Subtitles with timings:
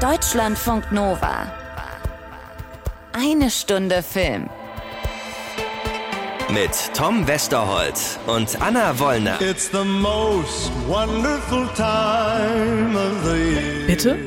[0.00, 1.50] Deutschlandfunk Nova.
[3.14, 4.50] Eine Stunde Film.
[6.52, 9.40] Mit Tom Westerholt und Anna Wollner.
[9.40, 13.86] It's the most wonderful time of the year.
[13.86, 14.18] Bitte?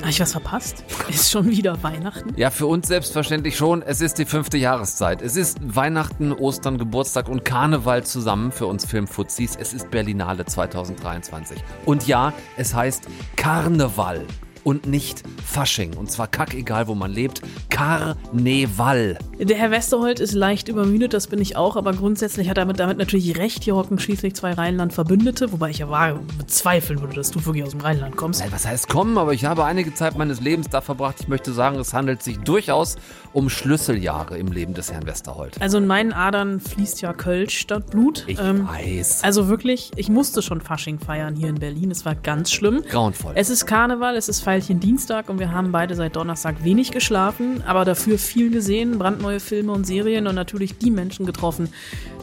[0.00, 0.82] Habe ich was verpasst?
[1.08, 2.34] Ist schon wieder Weihnachten?
[2.36, 3.82] Ja, für uns selbstverständlich schon.
[3.82, 5.22] Es ist die fünfte Jahreszeit.
[5.22, 9.54] Es ist Weihnachten, Ostern, Geburtstag und Karneval zusammen für uns Filmfuzis.
[9.54, 11.62] Es ist Berlinale 2023.
[11.84, 13.04] Und ja, es heißt
[13.36, 14.26] Karneval
[14.64, 15.94] und nicht Fasching.
[15.96, 17.42] Und zwar kackegal, wo man lebt.
[17.70, 19.18] Karneval.
[19.38, 22.78] Der Herr Westerholt ist leicht übermüdet, das bin ich auch, aber grundsätzlich hat er damit,
[22.78, 23.64] damit natürlich recht.
[23.64, 27.70] Hier hocken schließlich zwei Rheinland-Verbündete, wobei ich ja wahr bezweifeln würde, dass du wirklich aus
[27.70, 28.40] dem Rheinland kommst.
[28.40, 29.18] Nein, was heißt kommen?
[29.18, 31.16] Aber ich habe einige Zeit meines Lebens da verbracht.
[31.20, 32.96] Ich möchte sagen, es handelt sich durchaus
[33.32, 35.60] um Schlüsseljahre im Leben des Herrn Westerholt.
[35.60, 38.24] Also in meinen Adern fließt ja Kölsch statt Blut.
[38.26, 39.24] Ich weiß.
[39.24, 41.90] Also wirklich, ich musste schon Fasching feiern hier in Berlin.
[41.90, 42.82] Es war ganz schlimm.
[42.88, 43.32] Grauenvoll.
[43.36, 47.62] Es ist Karneval, es ist Veilchen Dienstag und wir haben beide seit Donnerstag wenig geschlafen,
[47.66, 51.68] aber dafür viel gesehen, brandneue Filme und Serien und natürlich die Menschen getroffen,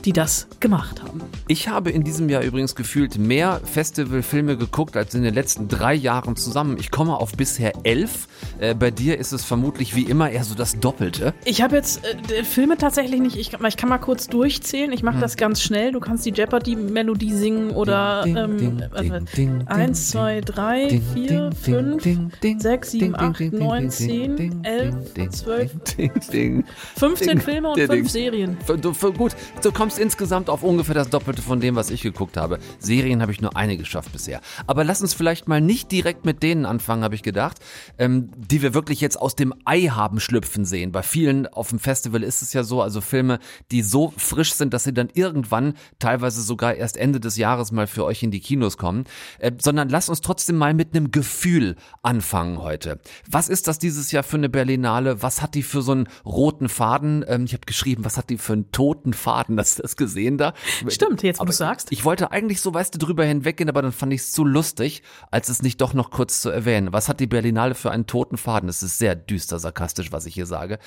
[0.06, 1.22] die das gemacht haben.
[1.48, 5.94] Ich habe in diesem Jahr übrigens gefühlt mehr Festivalfilme geguckt als in den letzten drei
[5.94, 6.78] Jahren zusammen.
[6.80, 8.28] Ich komme auf bisher elf.
[8.60, 11.33] Äh, bei dir ist es vermutlich wie immer eher so das Doppelte.
[11.45, 15.16] Ich habe jetzt äh, Filme tatsächlich nicht, ich, ich kann mal kurz durchzählen, ich mache
[15.16, 15.22] Hm.
[15.22, 15.92] das ganz schnell.
[15.92, 19.25] Du kannst die Jeopardy-Melodie singen oder Ding, ähm, ding, warte, ding, warte.
[19.36, 23.30] ding, eins, ding, zwei, drei, ding, vier, ding, fünf, ding, ding, sechs, sieben, ding, ding,
[23.30, 26.66] acht, ding, neun, ding, zehn, ding, elf, ding, zwölf, ding, ding,
[26.97, 28.09] 15 ding, Filme und ding, fünf ding.
[28.09, 28.58] Serien.
[28.81, 32.38] Du, für, gut, du kommst insgesamt auf ungefähr das Doppelte von dem, was ich geguckt
[32.38, 32.59] habe.
[32.80, 34.42] Serien habe ich nur eine geschafft bisher.
[34.67, 37.58] Aber lass uns vielleicht mal nicht direkt mit denen anfangen, habe ich gedacht,
[37.97, 40.89] ähm, die wir wirklich jetzt aus dem Ei haben schlüpfen sehen.
[40.92, 43.40] Bei vielen auf dem Festival ist es ja so, also Filme,
[43.72, 47.88] die so frisch sind, dass sie dann irgendwann, teilweise sogar erst Ende des Jahres mal
[47.88, 49.06] für euch in die Kinos kommen.
[49.40, 53.00] Äh, sondern lass uns trotzdem mal mit einem Gefühl anfangen heute.
[53.30, 55.22] Was ist das dieses Jahr für eine Berlinale?
[55.22, 57.23] Was hat die für so einen roten Faden?
[57.28, 59.60] Ähm, ich habe geschrieben, was hat die für einen toten Faden?
[59.60, 60.54] Hast du das gesehen da?
[60.88, 61.92] Stimmt, jetzt wo du sagst.
[61.92, 65.04] Ich wollte eigentlich so, weißt du, drüber hinweggehen, aber dann fand ich es zu lustig,
[65.32, 66.92] als es nicht doch noch kurz zu erwähnen.
[66.92, 68.70] Was hat die Berlinale für einen toten Faden?
[68.70, 70.79] Es ist sehr düster sarkastisch, was ich hier sage.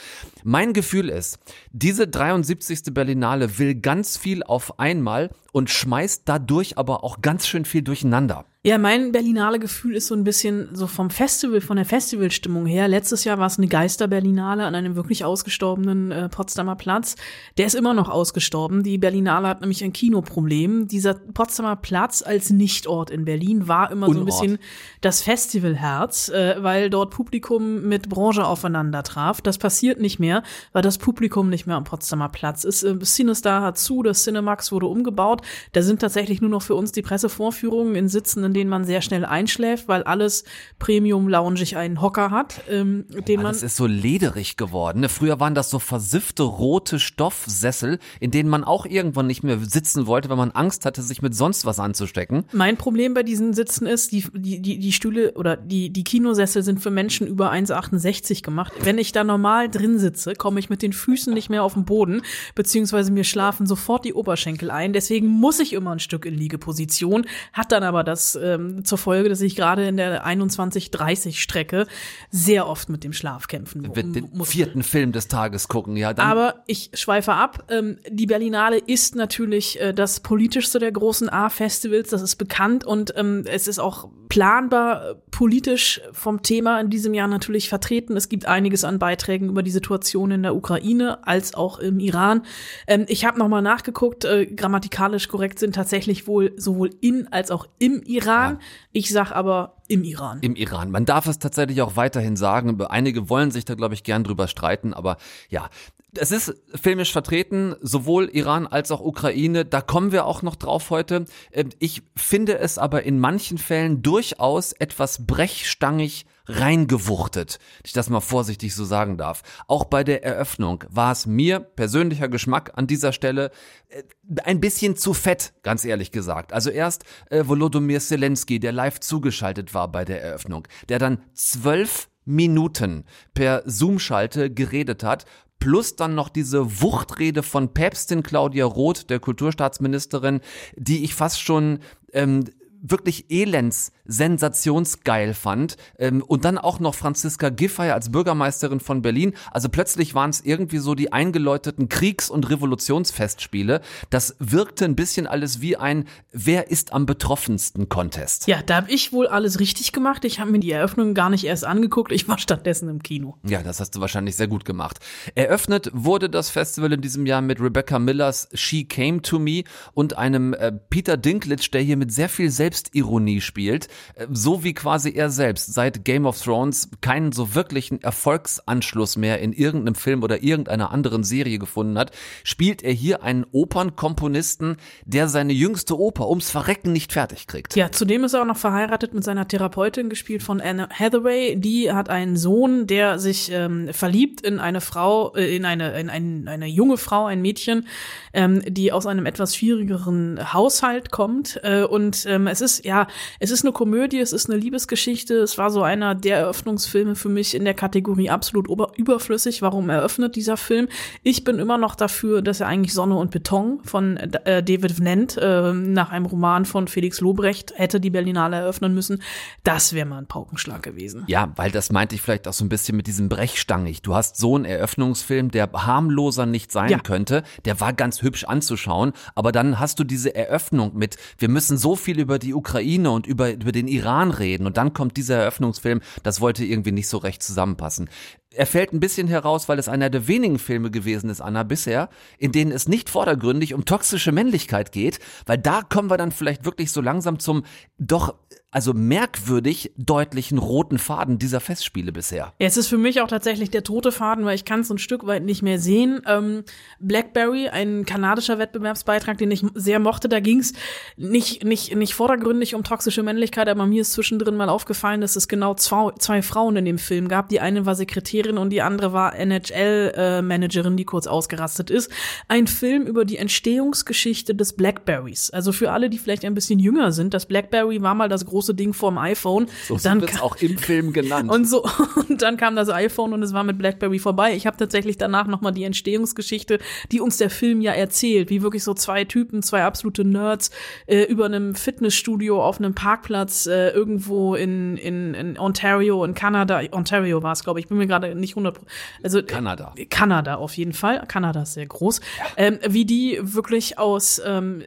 [0.45, 1.39] Mein Gefühl ist,
[1.73, 2.93] diese 73.
[2.93, 8.47] Berlinale will ganz viel auf einmal und schmeißt dadurch aber auch ganz schön viel durcheinander.
[8.65, 12.87] Ja, mein Berlinale Gefühl ist so ein bisschen so vom Festival, von der Festivalstimmung her.
[12.87, 17.17] Letztes Jahr war es eine Geister-Berlinale an einem wirklich ausgestorbenen äh, Potsdamer Platz.
[17.59, 18.85] Der ist immer noch ausgestorben.
[18.85, 20.87] Die Berlinale hat nämlich ein Kinoproblem.
[20.87, 24.41] Dieser Potsdamer Platz als Nichtort in Berlin war immer so ein Unort.
[24.41, 24.59] bisschen
[25.01, 29.41] das Festivalherz, äh, weil dort Publikum mit Branche aufeinander traf.
[29.41, 32.85] Das passiert nicht mehr, weil das Publikum nicht mehr am Potsdamer Platz ist.
[32.85, 35.42] Äh, Cinestar hat zu, das Cinemax wurde umgebaut.
[35.73, 39.03] Da sind tatsächlich nur noch für uns die Pressevorführungen in Sitzen, in denen man sehr
[39.03, 40.45] schnell einschläft, weil alles
[40.79, 45.01] Premium-loungig einen Hocker hat, ähm, den man Alles ist so lederig geworden.
[45.01, 45.09] ne?
[45.09, 50.07] Früher waren das so versiffte rote Stoffsessel, in denen man auch irgendwann nicht mehr sitzen
[50.07, 52.45] wollte, weil man Angst hatte, sich mit sonst was anzustecken.
[52.53, 56.63] Mein Problem bei diesen Sitzen ist, die, die, die, die Stühle oder die, die Kinosessel
[56.63, 58.73] sind für Menschen über 1,68 gemacht.
[58.83, 61.85] Wenn ich da normal drin sitze, komme ich mit den Füßen nicht mehr auf den
[61.85, 62.23] Boden,
[62.55, 64.93] beziehungsweise mir schlafen sofort die Oberschenkel ein.
[64.93, 69.29] Deswegen muss ich immer ein Stück in Liegeposition, hat dann aber das ähm, zur Folge,
[69.29, 71.87] dass ich gerade in der 21-30 Strecke
[72.31, 74.53] sehr oft mit dem Schlaf kämpfen mu- Wird den musste.
[74.53, 76.13] vierten Film des Tages gucken, ja.
[76.15, 77.65] Dann Aber ich schweife ab.
[77.71, 82.11] Ähm, die Berlinale ist natürlich äh, das politischste der großen A-Festivals.
[82.11, 87.15] Das ist bekannt und ähm, es ist auch planbar äh, politisch vom Thema in diesem
[87.15, 88.17] Jahr natürlich vertreten.
[88.17, 92.43] Es gibt einiges an Beiträgen über die Situation in der Ukraine als auch im Iran.
[92.87, 94.25] Ähm, ich habe nochmal nachgeguckt.
[94.25, 98.59] Äh, grammatikalisch korrekt sind tatsächlich wohl sowohl in als auch im Iran.
[98.93, 100.39] Ich sag aber im Iran.
[100.41, 100.91] im Iran.
[100.91, 102.81] Man darf es tatsächlich auch weiterhin sagen.
[102.83, 105.17] Einige wollen sich da, glaube ich, gern drüber streiten, aber
[105.49, 105.69] ja.
[106.15, 109.65] Es ist filmisch vertreten, sowohl Iran als auch Ukraine.
[109.65, 111.25] Da kommen wir auch noch drauf heute.
[111.53, 118.11] Ähm, Ich finde es aber in manchen Fällen durchaus etwas brechstangig reingewuchtet, wenn ich das
[118.11, 119.43] mal vorsichtig so sagen darf.
[119.69, 123.51] Auch bei der Eröffnung war es mir persönlicher Geschmack an dieser Stelle
[123.89, 124.03] äh,
[124.45, 126.53] ein bisschen zu fett, ganz ehrlich gesagt.
[126.53, 132.09] Also erst äh, Volodymyr Zelensky, der live zugeschaltet war bei der Eröffnung, der dann zwölf
[132.25, 135.25] Minuten per Zoom-Schalte geredet hat,
[135.59, 140.41] plus dann noch diese Wuchtrede von Päpstin Claudia Roth, der Kulturstaatsministerin,
[140.77, 141.79] die ich fast schon
[142.13, 142.45] ähm,
[142.83, 149.35] wirklich elends sensationsgeil fand ähm, und dann auch noch Franziska Giffey als Bürgermeisterin von Berlin.
[149.53, 153.81] Also plötzlich waren es irgendwie so die eingeläuteten Kriegs- und Revolutionsfestspiele.
[154.11, 158.49] Das wirkte ein bisschen alles wie ein Wer ist am betroffensten Contest.
[158.49, 160.25] Ja, da habe ich wohl alles richtig gemacht.
[160.25, 162.11] Ich habe mir die Eröffnung gar nicht erst angeguckt.
[162.11, 163.37] Ich war stattdessen im Kino.
[163.47, 164.99] Ja, das hast du wahrscheinlich sehr gut gemacht.
[165.35, 169.63] Eröffnet wurde das Festival in diesem Jahr mit Rebecca Millers She Came to Me
[169.95, 174.75] und einem äh, Peter Dinklage, der hier mit sehr viel Selbstironie spielt, äh, so wie
[174.75, 180.23] quasi er selbst seit Game of Thrones keinen so wirklichen Erfolgsanschluss mehr in irgendeinem Film
[180.23, 182.13] oder irgendeiner anderen Serie gefunden hat,
[182.45, 187.77] spielt er hier einen Opernkomponisten, der seine jüngste Oper ums Verrecken nicht fertig kriegt.
[187.77, 191.57] Ja, zudem ist er auch noch verheiratet mit seiner Therapeutin, gespielt von Anne Hathaway.
[191.57, 196.09] Die hat einen Sohn, der sich ähm, verliebt in eine Frau, äh, in eine in
[196.09, 197.87] ein, eine junge Frau, ein Mädchen,
[198.33, 201.61] ähm, die aus einem etwas schwierigeren Haushalt kommt.
[201.63, 203.07] Äh, und ähm, es ist ja,
[203.41, 205.35] es ist eine Komödie, es ist eine Liebesgeschichte.
[205.35, 209.61] Es war so einer der Eröffnungsfilme für mich in der Kategorie absolut überflüssig.
[209.63, 210.89] Warum eröffnet dieser Film?
[211.23, 215.37] Ich bin immer noch dafür, dass er eigentlich Sonne und Beton von äh, David Vnent
[215.37, 219.23] äh, nach einem Roman von Felix Lobrecht hätte die Berlinale eröffnen müssen.
[219.65, 221.25] Das wäre mal ein Paukenschlag gewesen.
[221.27, 224.03] Ja, weil das meinte ich vielleicht auch so ein bisschen mit diesem Brechstangig.
[224.03, 226.99] Du hast so einen Eröffnungsfilm, der harmloser nicht sein Ja.
[226.99, 227.43] könnte.
[227.65, 231.97] Der war ganz hübsch anzuschauen, aber dann hast du diese Eröffnung mit, wir müssen so
[231.97, 236.01] viel über die Ukraine und über, über den Iran reden und dann kommt dieser Eröffnungsfilm,
[236.23, 238.09] das wollte irgendwie nicht so recht zusammenpassen.
[238.55, 242.11] Er fällt ein bisschen heraus, weil es einer der wenigen Filme gewesen ist, Anna, bisher,
[242.39, 246.65] in denen es nicht vordergründig um toxische Männlichkeit geht, weil da kommen wir dann vielleicht
[246.65, 247.65] wirklich so langsam zum
[247.99, 248.35] doch,
[248.73, 252.55] also merkwürdig deutlichen roten Faden dieser Festspiele bisher.
[252.59, 254.97] Ja, es ist für mich auch tatsächlich der tote Faden, weil ich kann es ein
[254.97, 256.23] Stück weit nicht mehr sehen.
[256.27, 256.65] Ähm,
[256.99, 260.73] Blackberry, ein kanadischer Wettbewerbsbeitrag, den ich sehr mochte, da ging es
[261.19, 265.49] nicht, nicht, nicht vordergründig um toxische Männlichkeit, aber mir ist zwischendrin mal aufgefallen, dass es
[265.49, 267.51] genau zwei, zwei Frauen in dem Film gab.
[267.51, 272.11] Die eine war Sekretärin und die andere war NHL-Managerin, die kurz ausgerastet ist.
[272.49, 275.51] Ein Film über die Entstehungsgeschichte des Blackberries.
[275.51, 278.62] Also für alle, die vielleicht ein bisschen jünger sind, das Blackberry war mal das große
[278.73, 279.67] Ding vorm iPhone.
[279.89, 281.51] So Dann wird es ka- auch im Film genannt.
[281.51, 281.83] und so,
[282.29, 284.55] und dann kam das iPhone und es war mit BlackBerry vorbei.
[284.55, 286.79] Ich habe tatsächlich danach nochmal die Entstehungsgeschichte,
[287.11, 290.71] die uns der Film ja erzählt, wie wirklich so zwei Typen, zwei absolute Nerds,
[291.07, 296.83] äh, über einem Fitnessstudio auf einem Parkplatz äh, irgendwo in, in, in Ontario, in Kanada,
[296.93, 298.79] Ontario war es, glaube ich, bin mir gerade nicht 100,
[299.23, 299.95] also Kanada.
[300.11, 301.25] Kanada auf jeden Fall.
[301.27, 302.21] Kanada ist sehr groß.
[302.59, 304.83] Ähm, wie die wirklich aus, ähm,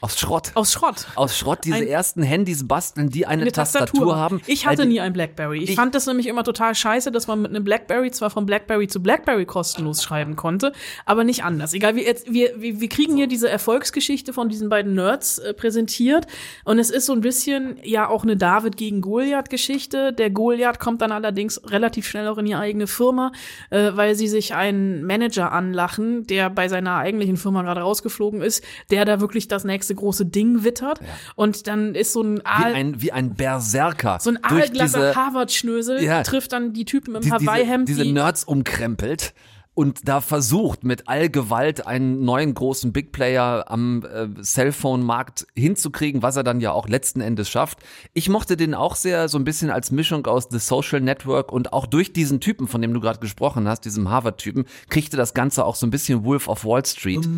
[0.00, 0.52] aus Schrott.
[0.54, 4.40] aus Schrott aus Schrott diese Ein- ersten Handys basteln, die eine, eine Tastatur, haben.
[4.46, 5.58] Ich hatte die- nie ein Blackberry.
[5.62, 8.46] Ich, Ich- fand das nämlich immer total scheiße, dass man mit einem Blackberry zwar von
[8.46, 10.72] Blackberry zu Blackberry kostenlos schreiben konnte,
[11.04, 11.74] aber nicht anders.
[11.74, 15.52] Egal, wir, jetzt, wir, wir, wir kriegen hier diese Erfolgsgeschichte von diesen beiden Nerds äh,
[15.54, 16.26] präsentiert
[16.64, 20.12] und es ist so ein bisschen ja auch eine David gegen Goliath Geschichte.
[20.12, 23.32] Der Goliath kommt dann allerdings relativ schnell auch in die eigene Firma,
[23.70, 28.64] äh, weil sie sich einen Manager anlachen, der bei seiner eigentlichen Firma gerade rausgeflogen ist,
[28.90, 31.00] der da wirklich das nächste große Ding wittert
[31.34, 32.40] und dann ist so ein wie
[32.86, 34.18] ein, wie ein Berserker.
[34.20, 36.22] so ein aalglatter diese, Harvard-Schnösel Ja.
[36.22, 37.88] trifft dann die Typen im die, diese, Hawaii-Hemd.
[37.88, 39.34] diese die- Nerds umkrempelt
[39.76, 46.34] und da versucht mit Allgewalt einen neuen großen Big Player am äh, Cellphone-Markt hinzukriegen, was
[46.36, 47.80] er dann ja auch letzten Endes schafft.
[48.14, 51.74] Ich mochte den auch sehr so ein bisschen als Mischung aus The Social Network und
[51.74, 55.66] auch durch diesen Typen, von dem du gerade gesprochen hast, diesem Harvard-Typen, kriegte das Ganze
[55.66, 57.28] auch so ein bisschen Wolf of Wall Street.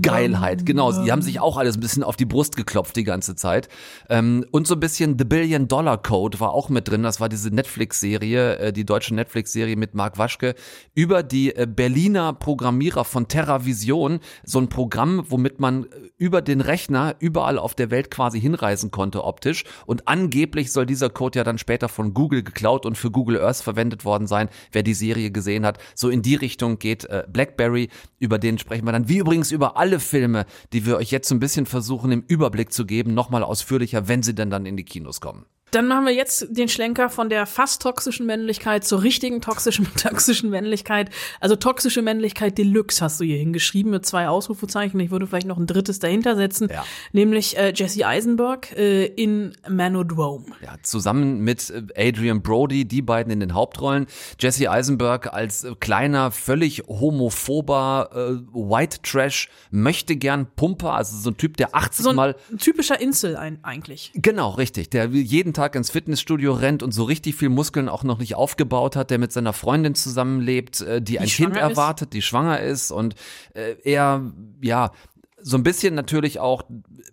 [0.00, 0.92] Geilheit, genau.
[1.02, 3.68] Die haben sich auch alles ein bisschen auf die Brust geklopft die ganze Zeit.
[4.08, 7.02] Ähm, und so ein bisschen The Billion Dollar Code war auch mit drin.
[7.02, 10.54] Das war diese Netflix-Serie, äh, die deutsche Netflix-Serie mit Marc Waschke
[10.94, 14.20] über die äh, Berliner Programmierer von TerraVision.
[14.44, 18.90] So ein Programm, womit man äh, über den Rechner überall auf der Welt quasi hinreisen
[18.90, 19.64] konnte optisch.
[19.86, 23.62] Und angeblich soll dieser Code ja dann später von Google geklaut und für Google Earth
[23.62, 24.50] verwendet worden sein.
[24.72, 27.88] Wer die Serie gesehen hat, so in die Richtung geht äh, BlackBerry.
[28.18, 30.44] Über den sprechen wir dann, wie übrigens über alle Filme,
[30.74, 34.22] die wir euch jetzt so ein bisschen versuchen im Überblick zu geben, nochmal ausführlicher, wenn
[34.22, 35.46] sie denn dann in die Kinos kommen.
[35.70, 40.50] Dann machen wir jetzt den Schlenker von der fast toxischen Männlichkeit zur richtigen toxischen, toxischen
[40.50, 41.10] Männlichkeit.
[41.40, 44.98] Also toxische Männlichkeit Deluxe hast du hier hingeschrieben mit zwei Ausrufezeichen.
[45.00, 46.84] Ich würde vielleicht noch ein drittes dahinter setzen, Ja.
[47.12, 50.46] nämlich äh, Jesse Eisenberg äh, in Manodrome.
[50.62, 54.06] Ja, zusammen mit äh, Adrian Brody, die beiden in den Hauptrollen.
[54.38, 58.18] Jesse Eisenberg als äh, kleiner, völlig homophober äh,
[58.52, 63.00] White Trash möchte gern Pumper, also so ein Typ, der 80 So ein Mal typischer
[63.00, 64.10] Insel ein, eigentlich.
[64.14, 64.90] Genau, richtig.
[64.90, 68.96] Der jeden Tag ins Fitnessstudio rennt und so richtig viel Muskeln auch noch nicht aufgebaut
[68.96, 71.76] hat, der mit seiner Freundin zusammenlebt, äh, die, ein Kind schwanger ist.
[71.76, 73.14] erwartet, die schwanger ist und
[73.54, 74.92] äh, er, ja,
[75.42, 76.62] so ein bisschen natürlich auch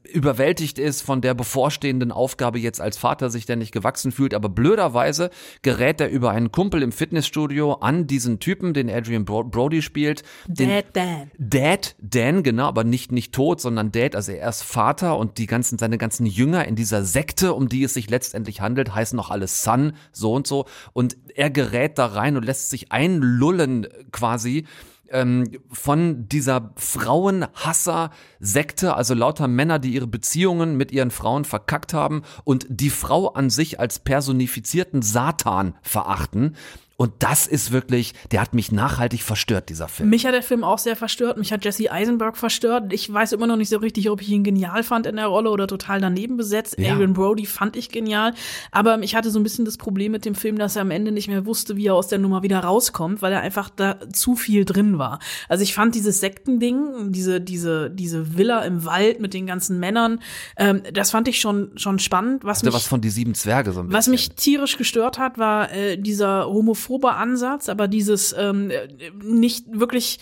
[0.03, 4.49] überwältigt ist von der bevorstehenden Aufgabe jetzt als Vater sich der nicht gewachsen fühlt, aber
[4.49, 5.29] blöderweise
[5.61, 10.23] gerät er über einen Kumpel im Fitnessstudio an diesen Typen, den Adrian Brody spielt.
[10.47, 11.31] Dad Dan.
[11.37, 15.47] Dad Dan, genau, aber nicht nicht tot, sondern Dad, also er ist Vater und die
[15.47, 19.29] ganzen seine ganzen Jünger in dieser Sekte, um die es sich letztendlich handelt, heißen noch
[19.29, 24.65] alles Son, so und so und er gerät da rein und lässt sich einlullen quasi
[25.11, 32.23] ähm, von dieser Frauenhasser-Sekte, also lauter Männer, die ihre Beziehungen mit ihren Frauen verkackt haben
[32.43, 36.57] und die Frau an sich als personifizierten Satan verachten.
[36.99, 40.09] Und das ist wirklich, der hat mich nachhaltig verstört, dieser Film.
[40.09, 41.37] Mich hat der Film auch sehr verstört.
[41.37, 42.91] Mich hat Jesse Eisenberg verstört.
[42.91, 45.51] Ich weiß immer noch nicht so richtig, ob ich ihn genial fand in der Rolle
[45.51, 46.75] oder total daneben besetzt.
[46.79, 46.93] Ja.
[46.93, 48.33] Adrian Brody fand ich genial.
[48.71, 51.11] Aber ich hatte so ein bisschen das Problem mit dem Film, dass er am Ende
[51.11, 54.35] nicht mehr wusste, wie er aus der Nummer wieder rauskommt, weil er einfach da zu
[54.35, 55.19] viel drin war.
[55.49, 60.19] Also ich fand dieses Sektending, diese, diese, diese Villa im Wald mit den ganzen Männern,
[60.57, 62.43] ähm, das fand ich schon, schon spannend.
[62.43, 63.97] Was Der mich, was von die sieben Zwerge so ein bisschen.
[63.99, 66.86] was mich tierisch gestört hat, war äh, dieser homophobe
[67.17, 68.87] Ansatz, aber dieses ähm, äh,
[69.23, 70.19] nicht wirklich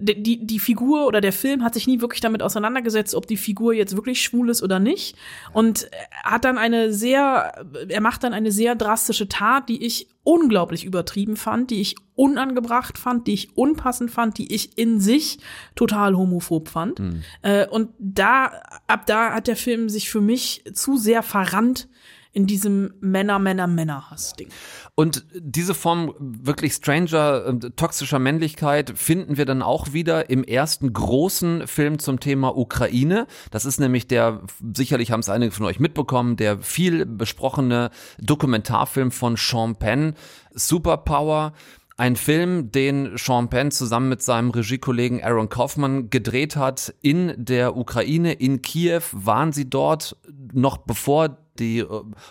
[0.00, 3.74] die, die, Figur oder der Film hat sich nie wirklich damit auseinandergesetzt, ob die Figur
[3.74, 5.16] jetzt wirklich schwul ist oder nicht.
[5.52, 5.88] Und
[6.24, 11.36] hat dann eine sehr, er macht dann eine sehr drastische Tat, die ich unglaublich übertrieben
[11.36, 15.38] fand, die ich unangebracht fand, die ich unpassend fand, die ich in sich
[15.74, 16.98] total homophob fand.
[17.42, 18.52] Äh, und da,
[18.86, 21.88] ab da hat der Film sich für mich zu sehr verrannt
[22.32, 24.48] in diesem Männer, Männer, Männer-Hass-Ding.
[24.94, 30.92] Und diese Form wirklich stranger, äh, toxischer Männlichkeit finden wir dann auch wieder im ersten
[30.92, 33.26] großen Film zum Thema Ukraine.
[33.50, 34.42] Das ist nämlich der,
[34.74, 40.14] sicherlich haben es einige von euch mitbekommen, der viel besprochene Dokumentarfilm von Sean Penn,
[40.52, 41.52] Superpower.
[41.96, 47.76] Ein Film, den Sean Penn zusammen mit seinem Regiekollegen Aaron Kaufman gedreht hat in der
[47.76, 49.02] Ukraine, in Kiew.
[49.12, 50.16] Waren sie dort
[50.54, 51.86] noch bevor die äh,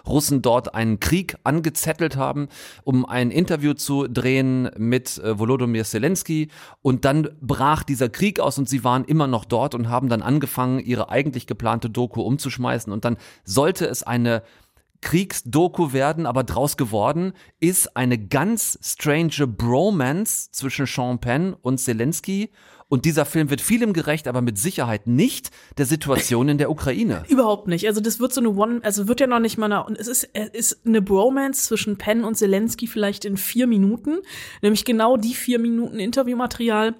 [0.07, 2.49] Russen dort einen Krieg angezettelt haben,
[2.83, 6.49] um ein Interview zu drehen mit äh, Volodymyr Zelensky.
[6.81, 10.21] Und dann brach dieser Krieg aus und sie waren immer noch dort und haben dann
[10.21, 12.91] angefangen, ihre eigentlich geplante Doku umzuschmeißen.
[12.91, 14.43] Und dann sollte es eine
[15.01, 22.51] Kriegsdoku werden, aber draus geworden ist eine ganz strange Bromance zwischen Sean Penn und Zelensky.
[22.89, 27.23] Und dieser Film wird vielem gerecht, aber mit Sicherheit nicht der Situation in der Ukraine.
[27.29, 27.87] Überhaupt nicht.
[27.87, 30.07] Also das wird so eine One, also wird ja noch nicht mal eine, und es
[30.07, 34.17] ist, ist eine Bromance zwischen Penn und Zelensky vielleicht in vier Minuten,
[34.63, 36.95] nämlich genau die vier Minuten Interviewmaterial,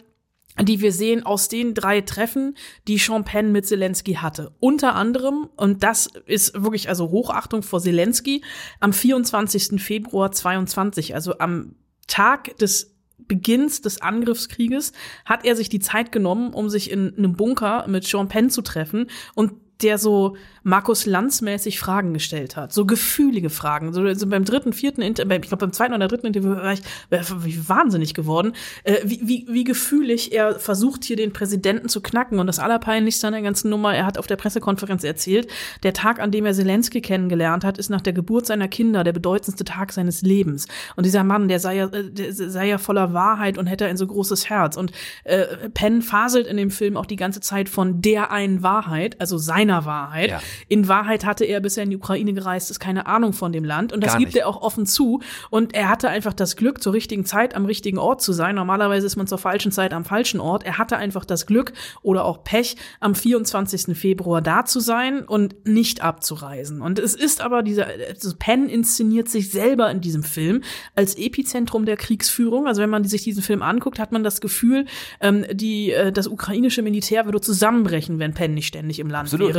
[0.62, 2.55] die wir sehen aus den drei Treffen,
[2.88, 4.51] die Sean Penn mit Zelensky hatte.
[4.60, 8.43] Unter anderem, und das ist wirklich also Hochachtung vor Zelensky,
[8.79, 9.81] am 24.
[9.81, 11.75] Februar 22, also am
[12.08, 12.98] Tag des
[13.29, 14.91] Beginns des Angriffskrieges
[15.24, 18.62] hat er sich die Zeit genommen, um sich in einem Bunker mit Sean Penn zu
[18.62, 23.93] treffen und der so Markus Lanz-mäßig Fragen gestellt hat, so gefühlige Fragen.
[23.93, 26.81] So also beim dritten, vierten Interview, ich glaube beim zweiten oder dritten Interview war ich
[27.09, 32.01] war ich wahnsinnig geworden, äh, wie, wie, wie gefühlig er versucht hier den Präsidenten zu
[32.01, 32.39] knacken.
[32.39, 35.50] Und das Allerpeinlichste an der ganzen Nummer, er hat auf der Pressekonferenz erzählt,
[35.83, 39.13] der Tag, an dem er Zelensky kennengelernt hat, ist nach der Geburt seiner Kinder der
[39.13, 40.67] bedeutendste Tag seines Lebens.
[40.95, 43.98] Und dieser Mann, der sei ja, äh, der sei ja voller Wahrheit und hätte ein
[43.98, 44.75] so großes Herz.
[44.75, 44.91] Und
[45.24, 49.38] äh, Penn faselt in dem Film auch die ganze Zeit von der einen Wahrheit, also
[49.69, 50.29] seiner Wahrheit.
[50.29, 50.41] Ja.
[50.67, 53.63] In Wahrheit hatte er, bis er in die Ukraine gereist ist, keine Ahnung von dem
[53.63, 53.93] Land.
[53.93, 55.21] Und das gibt er auch offen zu.
[55.49, 58.55] Und er hatte einfach das Glück, zur richtigen Zeit am richtigen Ort zu sein.
[58.55, 60.63] Normalerweise ist man zur falschen Zeit am falschen Ort.
[60.63, 63.97] Er hatte einfach das Glück oder auch Pech, am 24.
[63.97, 66.81] Februar da zu sein und nicht abzureisen.
[66.81, 70.61] Und es ist aber dieser, also Penn inszeniert sich selber in diesem Film
[70.95, 72.67] als Epizentrum der Kriegsführung.
[72.67, 74.85] Also wenn man sich diesen Film anguckt, hat man das Gefühl,
[75.21, 79.53] ähm, die, äh, das ukrainische Militär würde zusammenbrechen, wenn Penn nicht ständig im Land Absolut.
[79.53, 79.58] wäre.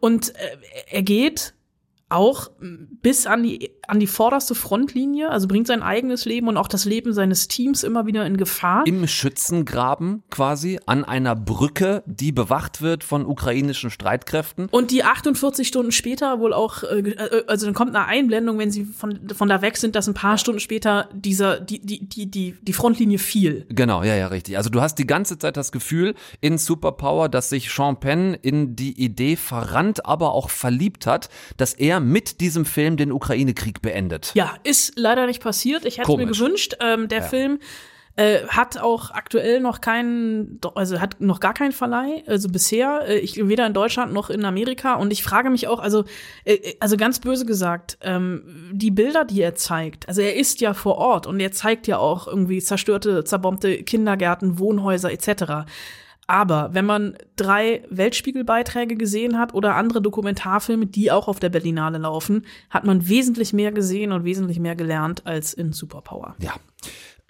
[0.00, 0.56] Und äh,
[0.90, 1.54] er geht
[2.08, 6.68] auch bis an die, an die vorderste Frontlinie, also bringt sein eigenes Leben und auch
[6.68, 8.86] das Leben seines Teams immer wieder in Gefahr.
[8.86, 14.68] Im Schützengraben quasi an einer Brücke, die bewacht wird von ukrainischen Streitkräften.
[14.70, 18.70] Und die 48 Stunden später wohl auch, äh, äh, also dann kommt eine Einblendung, wenn
[18.70, 22.30] sie von, von da weg sind, dass ein paar Stunden später dieser, die, die, die,
[22.30, 23.64] die, die Frontlinie fiel.
[23.70, 24.58] Genau, ja, ja, richtig.
[24.58, 28.76] Also du hast die ganze Zeit das Gefühl in Superpower, dass sich Sean Penn in
[28.76, 34.32] die Idee verrannt, aber auch verliebt hat, dass er mit diesem Film den Ukraine-Krieg beendet.
[34.34, 35.84] Ja, ist leider nicht passiert.
[35.84, 36.76] Ich hätte es mir gewünscht.
[36.80, 37.58] Ähm, der Film
[38.18, 43.18] äh, hat auch aktuell noch keinen, also hat noch gar keinen Verleih, also bisher, äh,
[43.18, 44.94] ich weder in Deutschland noch in Amerika.
[44.94, 46.04] Und ich frage mich auch, also,
[46.44, 50.74] äh, also ganz böse gesagt, ähm, die Bilder, die er zeigt, also er ist ja
[50.74, 55.70] vor Ort und er zeigt ja auch irgendwie zerstörte, zerbombte Kindergärten, Wohnhäuser etc.
[56.28, 61.96] Aber wenn man drei Weltspiegelbeiträge gesehen hat oder andere Dokumentarfilme, die auch auf der Berlinale
[61.96, 66.36] laufen, hat man wesentlich mehr gesehen und wesentlich mehr gelernt als in Superpower.
[66.38, 66.52] Ja.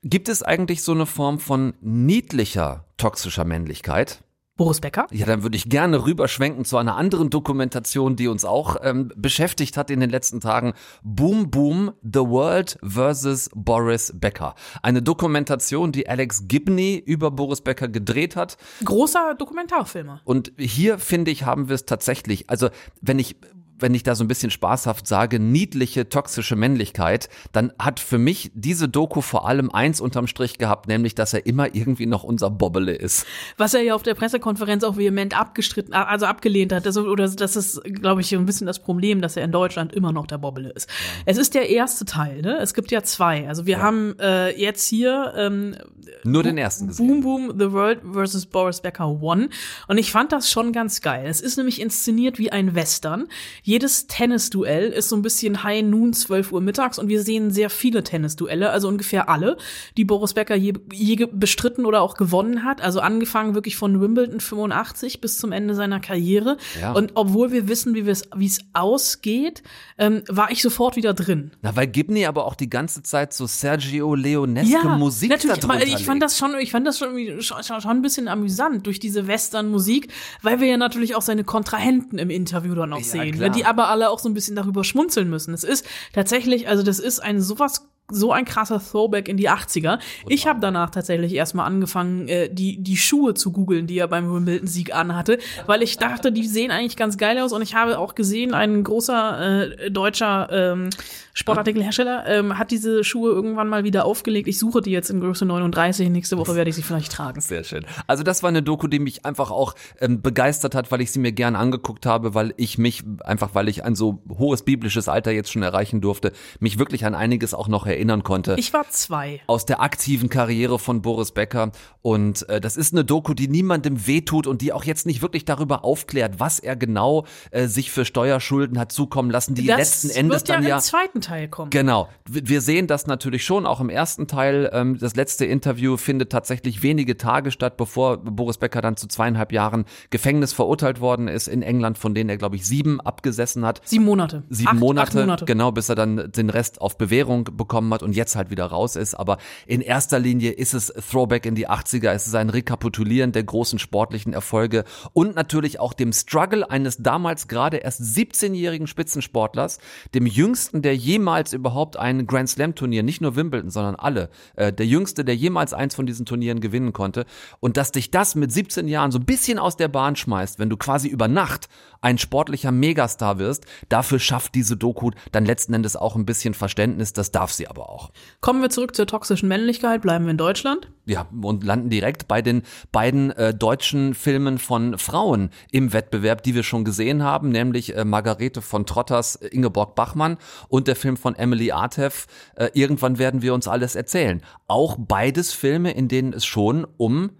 [0.02, 4.22] Gibt es eigentlich so eine Form von niedlicher toxischer Männlichkeit?
[4.58, 5.06] Boris Becker?
[5.12, 9.76] Ja, dann würde ich gerne rüberschwenken zu einer anderen Dokumentation, die uns auch ähm, beschäftigt
[9.76, 10.74] hat in den letzten Tagen.
[11.04, 14.56] Boom Boom, The World versus Boris Becker.
[14.82, 18.58] Eine Dokumentation, die Alex Gibney über Boris Becker gedreht hat.
[18.84, 20.22] Großer Dokumentarfilmer.
[20.24, 22.68] Und hier, finde ich, haben wir es tatsächlich, also
[23.00, 23.36] wenn ich
[23.78, 28.50] wenn ich da so ein bisschen spaßhaft sage, niedliche, toxische Männlichkeit, dann hat für mich
[28.54, 32.50] diese Doku vor allem eins unterm Strich gehabt, nämlich, dass er immer irgendwie noch unser
[32.50, 33.26] Bobbele ist.
[33.56, 36.86] Was er ja auf der Pressekonferenz auch vehement abgestritten, also abgelehnt hat.
[36.86, 40.12] Also, oder das ist, glaube ich, ein bisschen das Problem, dass er in Deutschland immer
[40.12, 40.88] noch der Bobbele ist.
[40.88, 41.22] Ja.
[41.26, 42.58] Es ist der erste Teil, ne?
[42.60, 43.48] Es gibt ja zwei.
[43.48, 43.82] Also wir ja.
[43.82, 45.76] haben äh, jetzt hier ähm,
[46.24, 47.06] nur den ersten gesehen.
[47.06, 49.50] Boom Boom The World versus Boris Becker One.
[49.86, 51.26] Und ich fand das schon ganz geil.
[51.28, 53.28] Es ist nämlich inszeniert wie ein Western
[53.68, 57.68] jedes Tennisduell ist so ein bisschen High Noon, 12 Uhr mittags und wir sehen sehr
[57.68, 59.58] viele Tennisduelle, also ungefähr alle,
[59.98, 62.80] die Boris Becker je, je bestritten oder auch gewonnen hat.
[62.80, 66.56] Also angefangen wirklich von Wimbledon 85 bis zum Ende seiner Karriere.
[66.80, 66.92] Ja.
[66.92, 69.62] Und obwohl wir wissen, wie es ausgeht,
[69.98, 71.50] ähm, war ich sofort wieder drin.
[71.60, 75.82] Na, weil Gibney aber auch die ganze Zeit so Sergio Leonesque ja, Musik natürlich, aber
[75.82, 79.26] ich fand das schon, ich fand das schon, schon, schon ein bisschen amüsant durch diese
[79.26, 80.10] Western-Musik,
[80.40, 83.34] weil wir ja natürlich auch seine Kontrahenten im Interview dann noch ja, sehen.
[83.34, 85.52] Klar die aber alle auch so ein bisschen darüber schmunzeln müssen.
[85.52, 89.98] Es ist tatsächlich, also das ist ein sowas so ein krasser Throwback in die 80er.
[90.26, 94.32] Ich habe danach tatsächlich erstmal angefangen, äh, die, die Schuhe zu googeln, die er beim
[94.32, 98.14] Wimbledon-Sieg anhatte, weil ich dachte, die sehen eigentlich ganz geil aus und ich habe auch
[98.14, 100.90] gesehen, ein großer äh, deutscher ähm,
[101.38, 104.48] Sportartikelhersteller ähm, hat diese Schuhe irgendwann mal wieder aufgelegt.
[104.48, 106.10] Ich suche die jetzt in Größe 39.
[106.10, 107.40] Nächste Woche werde ich sie vielleicht tragen.
[107.40, 107.86] Sehr schön.
[108.08, 111.20] Also das war eine Doku, die mich einfach auch ähm, begeistert hat, weil ich sie
[111.20, 115.30] mir gern angeguckt habe, weil ich mich, einfach weil ich ein so hohes biblisches Alter
[115.30, 118.54] jetzt schon erreichen durfte, mich wirklich an einiges auch noch erinnern konnte.
[118.58, 119.40] Ich war zwei.
[119.46, 121.72] Aus der aktiven Karriere von Boris Becker.
[122.00, 125.44] Und äh, das ist eine Doku, die niemandem wehtut und die auch jetzt nicht wirklich
[125.44, 130.10] darüber aufklärt, was er genau äh, sich für Steuerschulden hat zukommen lassen, die das letzten
[130.10, 130.76] Endes wird ja dann ja.
[130.76, 131.70] Im zweiten Teil kommen.
[131.70, 132.08] Genau.
[132.26, 134.70] Wir sehen das natürlich schon auch im ersten Teil.
[134.72, 139.52] Ähm, das letzte Interview findet tatsächlich wenige Tage statt, bevor Boris Becker dann zu zweieinhalb
[139.52, 143.80] Jahren Gefängnis verurteilt worden ist in England, von denen er, glaube ich, sieben abgesessen hat.
[143.84, 144.44] Sieben Monate.
[144.48, 145.44] Sieben acht, Monate, acht Monate.
[145.44, 148.96] Genau, bis er dann den Rest auf Bewährung bekommen hat und jetzt halt wieder raus
[148.96, 149.14] ist.
[149.14, 152.10] Aber in erster Linie ist es Throwback in die 80er.
[152.12, 157.48] Es ist ein Rekapitulieren der großen sportlichen Erfolge und natürlich auch dem Struggle eines damals
[157.48, 159.78] gerade erst 17-jährigen Spitzensportlers,
[160.14, 164.30] dem jüngsten, der je jemals überhaupt ein Grand Slam Turnier, nicht nur Wimbledon, sondern alle,
[164.54, 167.26] äh, der jüngste, der jemals eins von diesen Turnieren gewinnen konnte.
[167.58, 170.70] Und dass dich das mit 17 Jahren so ein bisschen aus der Bahn schmeißt, wenn
[170.70, 171.68] du quasi über Nacht
[172.00, 177.12] ein sportlicher Megastar wirst, dafür schafft diese Doku dann letzten Endes auch ein bisschen Verständnis,
[177.12, 178.10] das darf sie aber auch.
[178.40, 180.90] Kommen wir zurück zur toxischen Männlichkeit, bleiben wir in Deutschland?
[181.04, 182.62] Ja, und landen direkt bei den
[182.92, 188.04] beiden äh, deutschen Filmen von Frauen im Wettbewerb, die wir schon gesehen haben, nämlich äh,
[188.04, 190.36] Margarete von Trotters, Ingeborg Bachmann
[190.68, 194.42] und der Film von Emily Artef, äh, Irgendwann werden wir uns alles erzählen.
[194.66, 197.30] Auch beides Filme, in denen es schon um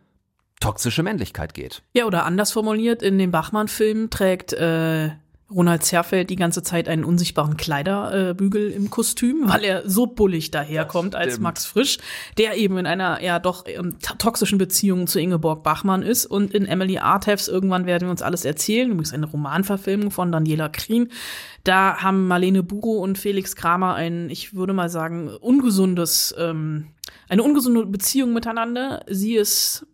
[0.60, 1.82] toxische Männlichkeit geht.
[1.92, 5.10] Ja, oder anders formuliert, in dem Bachmann-Film trägt äh,
[5.50, 11.14] Ronald Zerfeld die ganze Zeit einen unsichtbaren Kleiderbügel im Kostüm, weil er so bullig daherkommt
[11.14, 11.98] als Max Frisch,
[12.36, 16.66] der eben in einer ja doch ähm, toxischen Beziehung zu Ingeborg Bachmann ist und in
[16.66, 21.10] Emily Artefs irgendwann werden wir uns alles erzählen, übrigens eine Romanverfilmung von Daniela Krien.
[21.64, 26.88] Da haben Marlene Buro und Felix Kramer ein, ich würde mal sagen, ungesundes, ähm,
[27.30, 29.02] eine ungesunde Beziehung miteinander.
[29.08, 29.86] Sie ist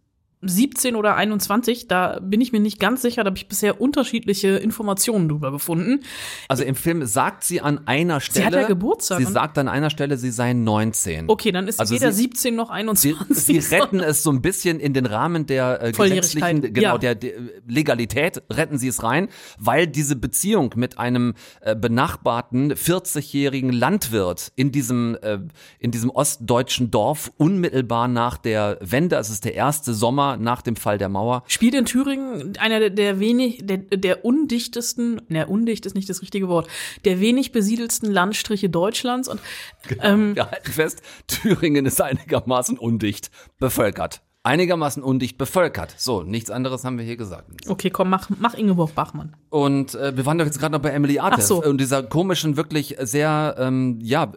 [0.44, 4.48] 17 oder 21, da bin ich mir nicht ganz sicher, da habe ich bisher unterschiedliche
[4.48, 6.00] Informationen drüber gefunden.
[6.48, 8.50] Also im Film sagt sie an einer Stelle.
[8.50, 9.18] Sie hat ja Geburtstag.
[9.18, 11.28] Sie sagt an einer Stelle, sie sei 19.
[11.28, 13.14] Okay, dann ist also weder sie, 17 noch 21.
[13.30, 16.98] Sie, sie retten es so ein bisschen in den Rahmen der äh, gesetzlichen, genau, ja.
[16.98, 17.33] der, der,
[17.66, 19.28] Legalität, retten sie es rein,
[19.59, 25.38] weil diese Beziehung mit einem äh, benachbarten 40-jährigen Landwirt in diesem, äh,
[25.78, 30.77] in diesem ostdeutschen Dorf unmittelbar nach der Wende, es ist der erste Sommer nach dem
[30.77, 31.44] Fall der Mauer.
[31.47, 36.49] Spielt in Thüringen einer der, wenig, der, der undichtesten, ne, undicht ist nicht das richtige
[36.49, 36.68] Wort,
[37.05, 39.40] der wenig besiedelsten Landstriche Deutschlands und
[39.88, 40.05] genau.
[40.05, 45.94] ähm, Wir halten fest, Thüringen ist einigermaßen undicht bevölkert einigermaßen undicht bevölkert.
[45.97, 47.51] So, nichts anderes haben wir hier gesagt.
[47.66, 49.35] Okay, komm, mach, mach Ingeborg Bachmann.
[49.49, 51.64] Und äh, wir waren doch jetzt gerade noch bei Emily Artes so.
[51.64, 54.33] und dieser komischen, wirklich sehr, ähm, ja,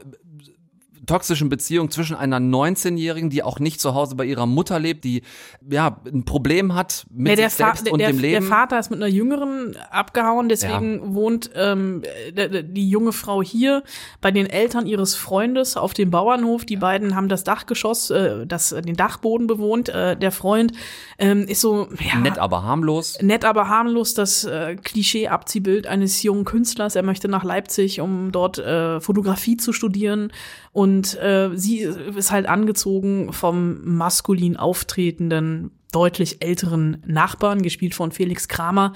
[1.08, 5.24] toxischen Beziehung zwischen einer 19-Jährigen, die auch nicht zu Hause bei ihrer Mutter lebt, die
[5.70, 8.46] ja ein Problem hat mit Nee, der, sich selbst Fa- und der, dem Leben.
[8.46, 13.84] der Vater ist mit einer Jüngeren abgehauen, deswegen wohnt ähm, die junge Frau hier
[14.22, 16.66] bei den Eltern ihres Freundes auf dem Bauernhof.
[16.66, 19.90] Die beiden haben das Dachgeschoss, äh, das, den Dachboden bewohnt.
[19.90, 20.74] Äh, der Freund
[21.18, 23.18] ähm, ist so ja, Nett, aber harmlos.
[23.22, 26.96] nett, aber harmlos das äh, Klischee-Abziehbild eines jungen Künstlers.
[26.96, 30.32] Er möchte nach Leipzig, um dort äh, Fotografie zu studieren.
[30.78, 38.48] Und äh, sie ist halt angezogen vom maskulin auftretenden deutlich älteren Nachbarn, gespielt von Felix
[38.48, 38.94] Kramer,